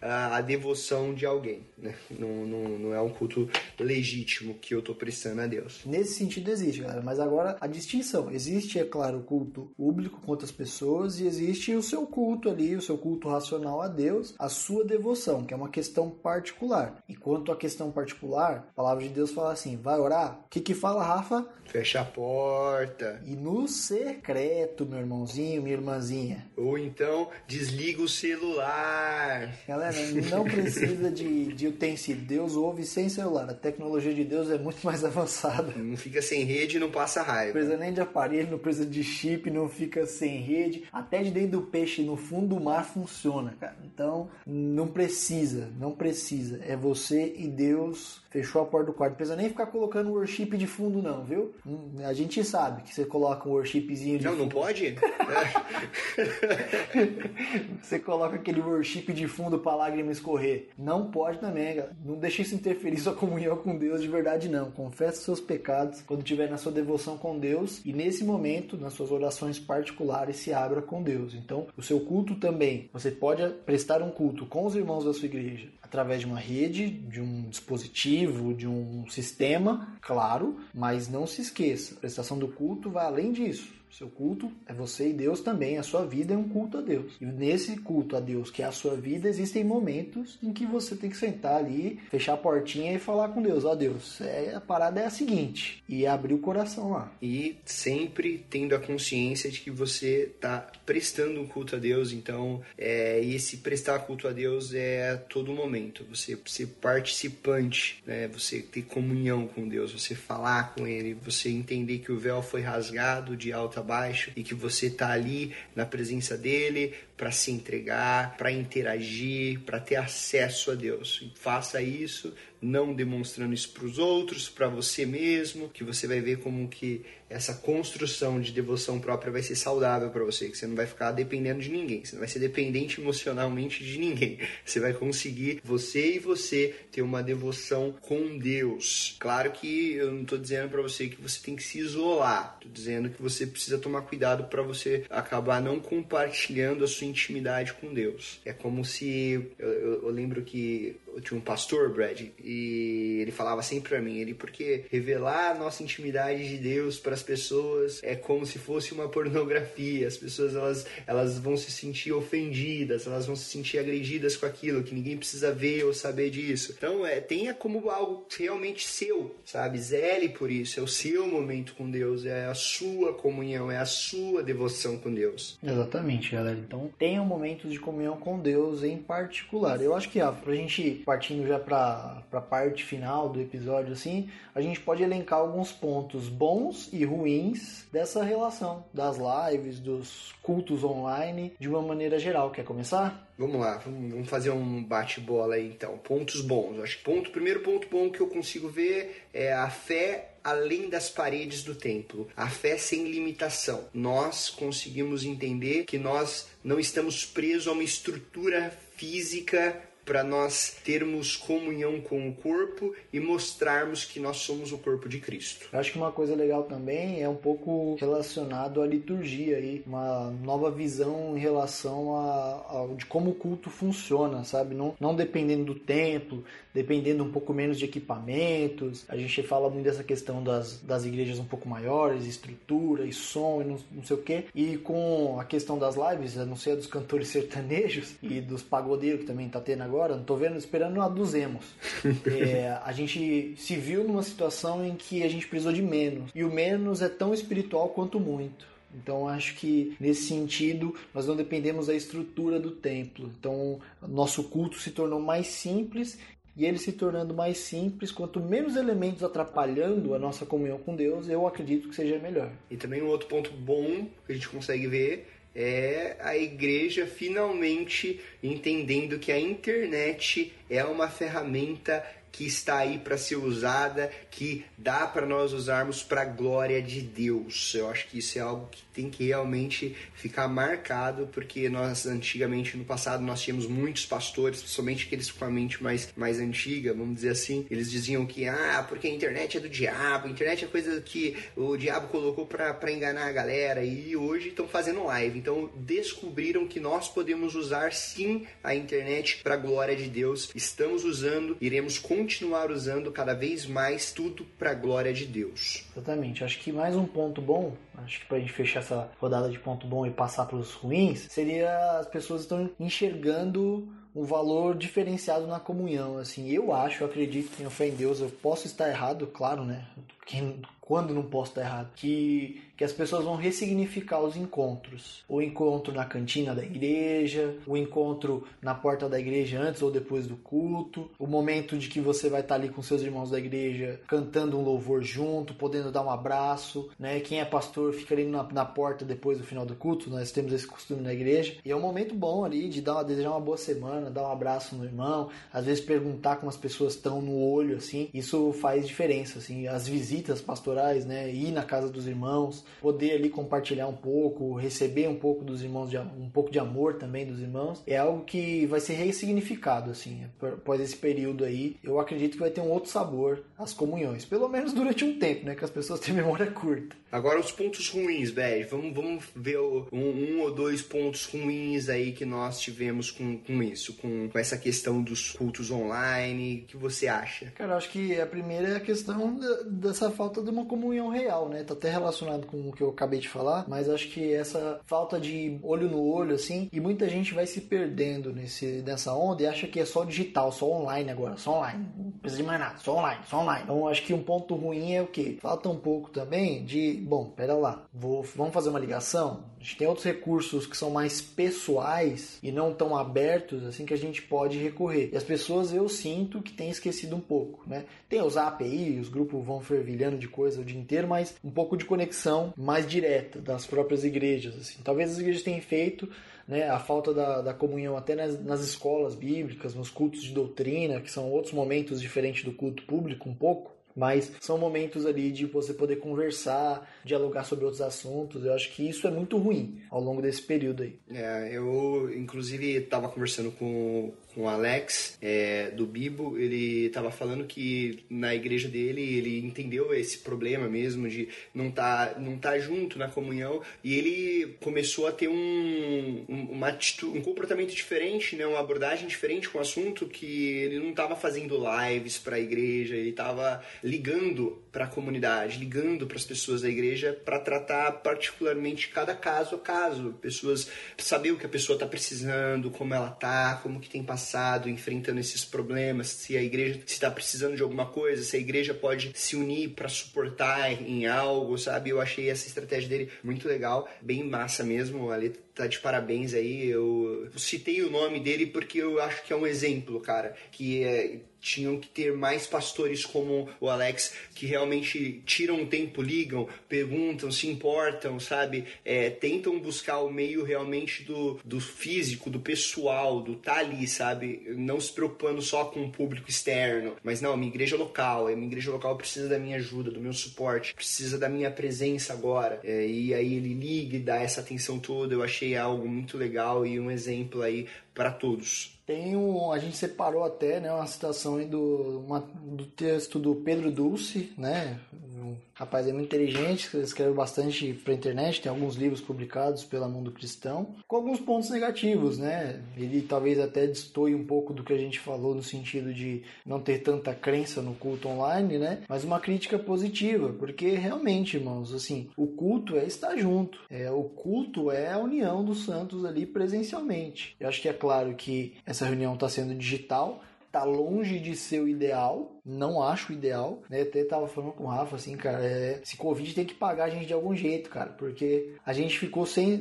[0.00, 1.66] uh, a devoção de alguém.
[1.76, 1.94] Né?
[2.10, 3.48] Não, não, não é um culto
[3.78, 5.82] legítimo que eu estou prestando a Deus.
[5.86, 7.02] Nesse sentido existe, galera.
[7.02, 8.30] Mas agora a distinção.
[8.30, 12.76] Existe, é claro, o culto público com outras pessoas e existe o seu culto ali,
[12.76, 17.02] o seu culto racional a Deus, a sua devoção, que é uma questão particular particular.
[17.08, 20.40] E quanto à questão particular, a palavra de Deus fala assim: vai orar?
[20.46, 21.46] O que, que fala, Rafa?
[21.64, 23.20] Fecha a porta.
[23.26, 26.46] E no secreto, meu irmãozinho, minha irmãzinha.
[26.56, 29.54] Ou então desliga o celular.
[29.66, 29.96] Galera,
[30.30, 32.24] não precisa de, de utensílio.
[32.24, 33.50] Deus ouve sem celular.
[33.50, 35.72] A tecnologia de Deus é muito mais avançada.
[35.76, 37.46] Não fica sem rede e não passa raiva.
[37.46, 40.84] Não precisa nem de aparelho, não precisa de chip, não fica sem rede.
[40.90, 43.76] Até de dentro do peixe no fundo do mar funciona, cara.
[43.84, 46.60] Então, não precisa, não precisa.
[46.66, 49.12] É você e Deus Fechou a porta do quarto.
[49.12, 51.54] Não precisa nem ficar colocando worship de fundo, não, viu?
[51.66, 54.42] Hum, a gente sabe que você coloca um worshipzinho de Não, fundo.
[54.42, 54.94] não pode?
[57.82, 60.68] você coloca aquele worship de fundo pra lágrima escorrer.
[60.76, 61.96] Não pode também, cara.
[62.04, 64.70] Não deixe isso interferir sua comunhão com Deus de verdade, não.
[64.70, 69.10] Confesse seus pecados quando estiver na sua devoção com Deus e nesse momento, nas suas
[69.10, 71.34] orações particulares, se abra com Deus.
[71.34, 72.90] Então, o seu culto também.
[72.92, 76.90] Você pode prestar um culto com os irmãos da sua igreja através de uma rede,
[76.90, 82.90] de um dispositivo, de um sistema, claro, mas não se esqueça, a prestação do culto
[82.90, 83.77] vai além disso.
[83.90, 85.78] Seu culto é você e Deus também.
[85.78, 87.14] A sua vida é um culto a Deus.
[87.20, 90.94] E nesse culto a Deus, que é a sua vida, existem momentos em que você
[90.94, 93.64] tem que sentar ali, fechar a portinha e falar com Deus.
[93.64, 95.82] Ó Deus, é, a parada é a seguinte.
[95.88, 97.12] E abrir o coração lá.
[97.20, 102.12] E sempre tendo a consciência de que você está prestando um culto a Deus.
[102.12, 106.04] Então, é, esse prestar culto a Deus é a todo momento.
[106.10, 108.28] Você ser participante, né?
[108.28, 112.60] você ter comunhão com Deus, você falar com Ele, você entender que o véu foi
[112.60, 117.50] rasgado de alto a baixo e que você está ali na presença dele para se
[117.50, 121.20] entregar, para interagir, para ter acesso a Deus.
[121.20, 126.20] E faça isso não demonstrando isso para os outros, para você mesmo, que você vai
[126.20, 130.66] ver como que essa construção de devoção própria vai ser saudável para você, que você
[130.66, 134.38] não vai ficar dependendo de ninguém, você não vai ser dependente emocionalmente de ninguém.
[134.64, 139.16] Você vai conseguir você e você ter uma devoção com Deus.
[139.18, 142.70] Claro que eu não estou dizendo para você que você tem que se isolar, estou
[142.70, 147.92] dizendo que você precisa tomar cuidado para você acabar não compartilhando a sua intimidade com
[147.92, 148.40] Deus.
[148.44, 153.32] É como se eu, eu, eu lembro que eu tinha um pastor, Brad, e ele
[153.32, 158.00] falava sempre para mim, ele porque revelar a nossa intimidade de Deus para as pessoas
[158.02, 160.06] é como se fosse uma pornografia.
[160.06, 164.82] As pessoas elas, elas vão se sentir ofendidas, elas vão se sentir agredidas com aquilo,
[164.82, 166.74] que ninguém precisa ver ou saber disso.
[166.76, 169.78] Então, é, tenha como algo realmente seu, sabe?
[169.78, 173.86] Zele por isso, é o seu momento com Deus, é a sua comunhão, é a
[173.86, 175.58] sua devoção com Deus.
[175.62, 176.58] Exatamente, galera.
[176.58, 179.80] Então, tenha um momento de comunhão com Deus em particular.
[179.80, 184.28] Eu acho que, ó, pra gente partindo já pra, pra parte final do episódio, assim,
[184.54, 190.82] a gente pode elencar alguns pontos bons e ruins dessa relação das lives, dos cultos
[190.82, 192.50] online, de uma maneira geral.
[192.50, 193.28] Quer começar?
[193.38, 195.96] Vamos lá, vamos fazer um bate-bola aí então.
[195.98, 196.80] Pontos bons.
[196.80, 201.10] Acho que ponto, primeiro ponto bom que eu consigo ver é a fé além das
[201.10, 203.88] paredes do templo, a fé sem limitação.
[203.92, 211.36] Nós conseguimos entender que nós não estamos presos a uma estrutura física para nós termos
[211.36, 215.68] comunhão com o corpo e mostrarmos que nós somos o corpo de Cristo.
[215.70, 220.30] Eu acho que uma coisa legal também é um pouco relacionado à liturgia aí, uma
[220.42, 224.74] nova visão em relação a, a de como o culto funciona, sabe?
[224.74, 226.42] Não, não dependendo do templo,
[226.78, 229.04] dependendo um pouco menos de equipamentos.
[229.08, 233.60] A gente fala muito dessa questão das, das igrejas um pouco maiores, estrutura e som
[233.62, 234.44] e não, não sei o que.
[234.54, 238.62] E com a questão das lives, eu não sei a dos cantores sertanejos e dos
[238.62, 241.64] pagodeiros que também tá tendo agora, não tô vendo, esperando a dos emos.
[242.30, 246.30] é, a gente se viu numa situação em que a gente precisou de menos.
[246.32, 248.68] E o menos é tão espiritual quanto muito.
[248.94, 253.30] Então acho que nesse sentido nós não dependemos da estrutura do templo.
[253.38, 256.18] Então nosso culto se tornou mais simples
[256.58, 261.28] e ele se tornando mais simples, quanto menos elementos atrapalhando a nossa comunhão com Deus,
[261.28, 262.50] eu acredito que seja melhor.
[262.68, 268.20] E também um outro ponto bom que a gente consegue ver é a igreja finalmente
[268.42, 275.06] entendendo que a internet é uma ferramenta que está aí para ser usada, que dá
[275.06, 277.74] para nós usarmos para a glória de Deus.
[277.74, 282.76] Eu acho que isso é algo que tem que realmente ficar marcado, porque nós antigamente
[282.76, 287.16] no passado nós tínhamos muitos pastores, principalmente aqueles com a mente mais, mais antiga, vamos
[287.16, 290.68] dizer assim, eles diziam que ah, porque a internet é do diabo, a internet é
[290.68, 295.38] coisa que o diabo colocou para enganar a galera e hoje estão fazendo live.
[295.38, 300.50] Então descobriram que nós podemos usar sim a internet para a glória de Deus.
[300.54, 305.84] Estamos usando, iremos continuar usando cada vez mais tudo para a glória de Deus.
[305.92, 306.42] Exatamente.
[306.42, 309.58] Acho que mais um ponto bom, acho que para a gente fechar essa rodada de
[309.58, 315.46] ponto bom e passar para os ruins, seria as pessoas estão enxergando um valor diferenciado
[315.46, 316.18] na comunhão.
[316.18, 319.86] Assim, eu acho, eu acredito, tenho fé em Deus, eu posso estar errado, claro, né?
[320.26, 321.90] Quem, quando não posso estar errado?
[321.94, 325.24] Que que as pessoas vão ressignificar os encontros.
[325.28, 330.28] O encontro na cantina da igreja, o encontro na porta da igreja antes ou depois
[330.28, 334.00] do culto, o momento de que você vai estar ali com seus irmãos da igreja
[334.06, 337.18] cantando um louvor junto, podendo dar um abraço, né?
[337.18, 340.52] Quem é pastor fica ali na, na porta depois do final do culto, nós temos
[340.52, 341.56] esse costume na igreja.
[341.64, 344.30] E é um momento bom ali de dar uma, desejar uma boa semana, dar um
[344.30, 348.08] abraço no irmão, às vezes perguntar como as pessoas estão no olho, assim.
[348.14, 349.66] Isso faz diferença, assim.
[349.66, 351.32] As visitas pastorais, né?
[351.32, 355.90] Ir na casa dos irmãos, poder ali compartilhar um pouco, receber um pouco dos irmãos,
[355.90, 360.24] de, um pouco de amor também dos irmãos, é algo que vai ser ressignificado, assim,
[360.40, 361.76] após esse período aí.
[361.82, 365.46] Eu acredito que vai ter um outro sabor às comunhões, pelo menos durante um tempo,
[365.46, 366.96] né, que as pessoas têm memória curta.
[367.10, 368.68] Agora os pontos ruins, velho.
[368.68, 373.62] Vamos, vamos ver um, um, ou dois pontos ruins aí que nós tivemos com, com
[373.62, 376.64] isso, com, com essa questão dos cultos online.
[376.64, 377.50] O que você acha?
[377.52, 381.64] Cara, acho que a primeira é a questão dessa falta de uma comunhão real, né?
[381.64, 385.18] Tá até relacionado com o que eu acabei de falar, mas acho que essa falta
[385.18, 389.46] de olho no olho, assim, e muita gente vai se perdendo nesse, nessa onda e
[389.46, 392.78] acha que é só digital, só online agora, só online, não precisa de mais nada,
[392.78, 393.62] só online, só online.
[393.64, 395.38] Então acho que um ponto ruim é o que?
[395.40, 399.44] Falta um pouco também de, bom, pera lá, vou, vamos fazer uma ligação?
[399.68, 403.98] Gente tem outros recursos que são mais pessoais e não tão abertos, assim, que a
[403.98, 405.10] gente pode recorrer.
[405.12, 407.84] E as pessoas, eu sinto que têm esquecido um pouco, né?
[408.08, 411.76] Tem os API, os grupos vão fervilhando de coisa o dia inteiro, mas um pouco
[411.76, 414.78] de conexão mais direta das próprias igrejas, assim.
[414.82, 416.08] Talvez as igrejas tenham feito,
[416.46, 420.98] né, a falta da, da comunhão até nas, nas, escolas bíblicas, nos cultos de doutrina,
[420.98, 425.44] que são outros momentos diferentes do culto público um pouco, mas são momentos ali de
[425.44, 428.44] você poder conversar, dialogar sobre outros assuntos.
[428.44, 430.96] Eu acho que isso é muito ruim ao longo desse período aí.
[431.10, 437.44] É, eu inclusive estava conversando com, com o Alex é, do Bibo, ele estava falando
[437.44, 442.56] que na igreja dele ele entendeu esse problema mesmo de não estar tá, não tá
[442.58, 448.36] junto na comunhão e ele começou a ter um, um, uma atitude, um comportamento diferente,
[448.36, 452.40] né, uma abordagem diferente com o assunto que ele não estava fazendo lives para a
[452.40, 457.90] igreja, ele estava ligando para a comunidade, ligando para as pessoas da igreja para tratar
[457.92, 463.10] particularmente cada caso a caso, pessoas saber o que a pessoa está precisando, como ela
[463.10, 467.86] tá, como que tem passado, enfrentando esses problemas, se a igreja está precisando de alguma
[467.86, 471.90] coisa, se a igreja pode se unir para suportar em algo, sabe?
[471.90, 475.10] Eu achei essa estratégia dele muito legal, bem massa mesmo.
[475.10, 476.68] Ali tá de parabéns aí.
[476.68, 481.20] Eu citei o nome dele porque eu acho que é um exemplo, cara, que é
[481.40, 487.46] tinham que ter mais pastores como o Alex que realmente tiram tempo, ligam, perguntam, se
[487.46, 488.64] importam, sabe?
[488.84, 494.42] É, tentam buscar o meio realmente do, do físico, do pessoal, do tá ali, sabe?
[494.56, 498.46] Não se preocupando só com o público externo, mas não, minha igreja local, a minha
[498.46, 502.60] igreja local precisa da minha ajuda, do meu suporte, precisa da minha presença agora.
[502.64, 505.14] É, e aí ele liga e dá essa atenção toda.
[505.14, 507.66] Eu achei algo muito legal e um exemplo aí
[507.98, 508.78] para todos.
[508.86, 513.72] Tem um, a gente separou até, né, uma citação do, uma, do texto do Pedro
[513.72, 514.78] Dulce, né,
[515.22, 520.12] um rapaz é muito inteligente, escreve bastante para internet, tem alguns livros publicados pela Mundo
[520.12, 522.62] Cristão, com alguns pontos negativos, né?
[522.76, 526.60] Ele talvez até destoie um pouco do que a gente falou no sentido de não
[526.60, 528.82] ter tanta crença no culto online, né?
[528.88, 534.04] Mas uma crítica positiva, porque realmente, irmãos, assim, o culto é estar junto, é o
[534.04, 537.36] culto é a união dos santos ali presencialmente.
[537.38, 541.60] Eu acho que é claro que essa reunião está sendo digital, tá longe de ser
[541.60, 543.82] o ideal, não acho o ideal, né?
[543.82, 546.90] Até tava falando com o Rafa assim, cara, é, esse Covid tem que pagar a
[546.90, 549.60] gente de algum jeito, cara, porque a gente ficou sem,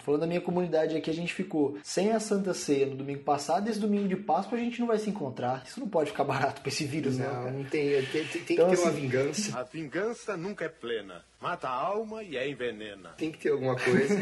[0.00, 3.68] falando da minha comunidade aqui, a gente ficou sem a Santa Ceia no domingo passado,
[3.68, 5.64] esse domingo de Páscoa a gente não vai se encontrar.
[5.66, 7.44] Isso não pode ficar barato pra esse vírus, não.
[7.44, 9.58] Não, não tem, tem, tem, tem então, que ter assim, uma vingança.
[9.58, 11.24] A vingança nunca é plena.
[11.40, 13.10] Mata a alma e é envenena.
[13.10, 14.14] Tem que ter alguma coisa.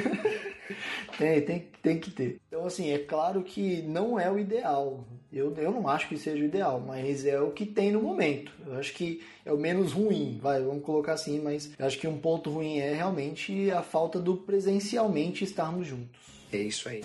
[1.16, 2.40] tem, tem, tem que ter.
[2.48, 5.04] Então, assim, é claro que não é o ideal.
[5.32, 8.52] Eu, eu não acho que seja o ideal, mas é o que tem no momento.
[8.66, 12.18] Eu acho que é o menos ruim, vai, vamos colocar assim, mas acho que um
[12.18, 16.20] ponto ruim é realmente a falta do presencialmente estarmos juntos.
[16.52, 17.02] É isso aí.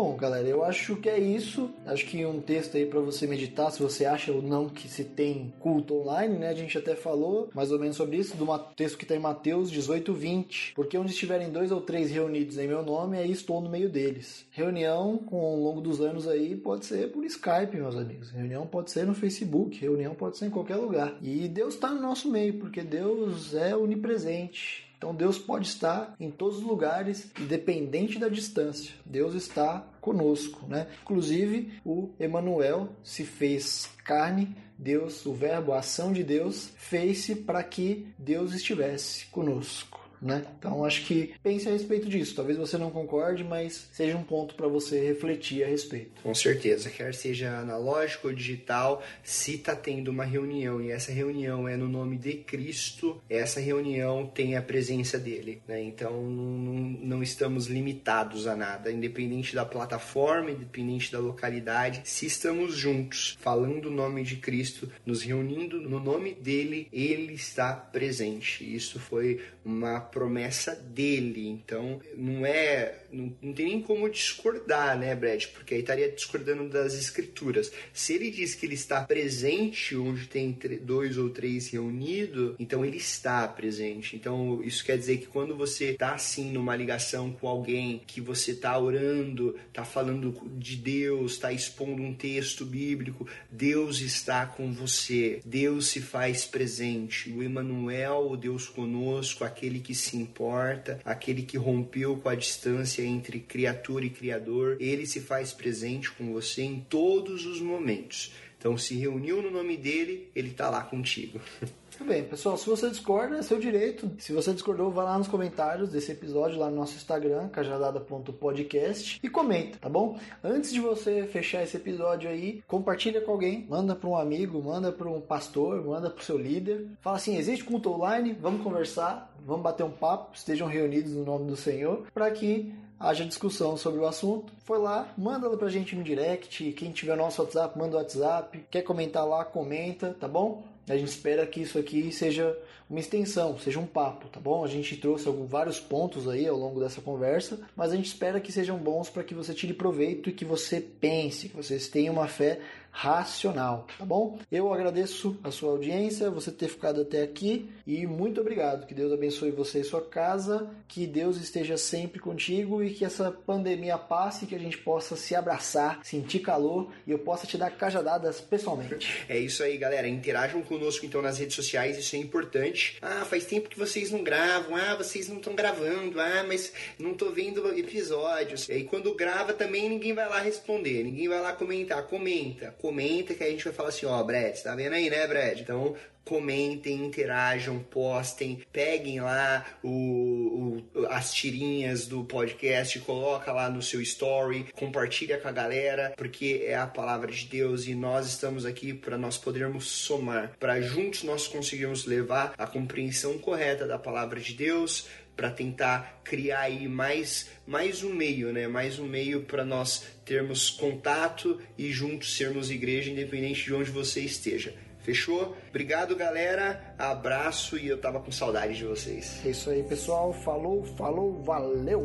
[0.00, 1.72] Bom, galera, eu acho que é isso.
[1.84, 5.02] Acho que um texto aí para você meditar, se você acha ou não que se
[5.02, 6.50] tem culto online, né?
[6.50, 8.46] A gente até falou mais ou menos sobre isso, do
[8.76, 10.74] texto que está em Mateus 18, 20.
[10.76, 14.46] Porque onde estiverem dois ou três reunidos em meu nome, aí estou no meio deles.
[14.52, 18.30] Reunião, com ao longo dos anos aí, pode ser por Skype, meus amigos.
[18.30, 21.18] Reunião pode ser no Facebook, reunião pode ser em qualquer lugar.
[21.20, 24.87] E Deus está no nosso meio, porque Deus é onipresente.
[24.98, 28.92] Então Deus pode estar em todos os lugares, independente da distância.
[29.06, 30.88] Deus está conosco, né?
[31.02, 37.62] Inclusive o Emanuel se fez carne, Deus, o verbo, a ação de Deus, fez-se para
[37.62, 40.44] que Deus estivesse conosco né?
[40.58, 42.34] Então acho que pense a respeito disso.
[42.34, 46.22] Talvez você não concorde, mas seja um ponto para você refletir a respeito.
[46.22, 51.68] Com certeza, quer seja analógico ou digital, se está tendo uma reunião e essa reunião
[51.68, 55.82] é no nome de Cristo, essa reunião tem a presença dele, né?
[55.82, 62.02] Então não, não estamos limitados a nada, independente da plataforma, independente da localidade.
[62.04, 67.72] Se estamos juntos, falando o nome de Cristo, nos reunindo no nome dele, ele está
[67.72, 68.64] presente.
[68.74, 71.48] Isso foi uma promessa dele.
[71.48, 73.04] Então, não é.
[73.10, 75.46] Não, não tem nem como discordar, né, Brad?
[75.46, 77.70] Porque aí estaria discordando das escrituras.
[77.92, 82.96] Se ele diz que ele está presente onde tem dois ou três reunidos, então ele
[82.96, 84.16] está presente.
[84.16, 88.52] Então, isso quer dizer que quando você está assim numa ligação com alguém, que você
[88.52, 95.40] está orando, está falando de Deus, está expondo um texto bíblico, Deus está com você.
[95.44, 97.30] Deus se faz presente.
[97.30, 102.97] O Emmanuel, o Deus conosco, aquele que se importa, aquele que rompeu com a distância
[103.04, 108.32] entre criatura e criador, ele se faz presente com você em todos os momentos.
[108.58, 111.40] Então, se reuniu no nome dele, ele está lá contigo.
[111.98, 114.08] Muito bem, pessoal, se você discorda, é seu direito.
[114.18, 119.28] Se você discordou, vá lá nos comentários desse episódio, lá no nosso Instagram, cajadada.podcast, e
[119.28, 120.16] comenta, tá bom?
[120.42, 124.92] Antes de você fechar esse episódio aí, compartilha com alguém, manda para um amigo, manda
[124.92, 126.86] para um pastor, manda para o seu líder.
[127.00, 131.46] Fala assim: existe culto online, vamos conversar, vamos bater um papo, estejam reunidos no nome
[131.46, 134.52] do Senhor, para que haja discussão sobre o assunto.
[134.64, 136.72] Foi lá, manda pra gente no direct.
[136.72, 138.64] Quem tiver nosso WhatsApp, manda o WhatsApp.
[138.70, 140.64] Quer comentar lá, comenta, tá bom?
[140.88, 142.56] A gente espera que isso aqui seja
[142.88, 144.64] uma extensão, seja um papo, tá bom?
[144.64, 148.40] A gente trouxe alguns, vários pontos aí ao longo dessa conversa, mas a gente espera
[148.40, 152.14] que sejam bons para que você tire proveito e que você pense, que vocês tenham
[152.14, 152.60] uma fé
[152.90, 154.38] racional, tá bom?
[154.50, 158.86] Eu agradeço a sua audiência, você ter ficado até aqui e muito obrigado.
[158.86, 163.30] Que Deus abençoe você e sua casa, que Deus esteja sempre contigo e que essa
[163.30, 167.70] pandemia passe, que a gente possa se abraçar, sentir calor e eu possa te dar
[167.70, 169.24] cajadadas pessoalmente.
[169.28, 170.08] É isso aí, galera.
[170.08, 172.98] Interajam conosco então nas redes sociais, isso é importante.
[173.00, 174.76] Ah, faz tempo que vocês não gravam.
[174.76, 176.20] Ah, vocês não estão gravando.
[176.20, 178.68] Ah, mas não tô vendo episódios.
[178.68, 182.06] E aí quando grava também ninguém vai lá responder, ninguém vai lá comentar.
[182.06, 185.26] Comenta, comenta que a gente vai falar assim, ó, oh, Brad, tá vendo aí, né,
[185.26, 185.60] Brad?
[185.60, 185.96] Então,
[186.28, 194.02] comentem, interajam, postem, peguem lá o, o, as tirinhas do podcast, coloca lá no seu
[194.02, 198.92] story, compartilha com a galera, porque é a palavra de Deus e nós estamos aqui
[198.92, 204.52] para nós podermos somar, para juntos nós conseguirmos levar a compreensão correta da palavra de
[204.52, 205.06] Deus,
[205.38, 208.66] para tentar criar aí mais, mais um meio, né?
[208.66, 214.20] Mais um meio para nós termos contato e juntos sermos igreja, independente de onde você
[214.20, 214.74] esteja.
[214.98, 215.56] Fechou?
[215.68, 216.92] Obrigado, galera.
[216.98, 219.40] Abraço e eu tava com saudade de vocês.
[219.46, 220.32] É isso aí, pessoal.
[220.32, 222.04] Falou, falou, valeu!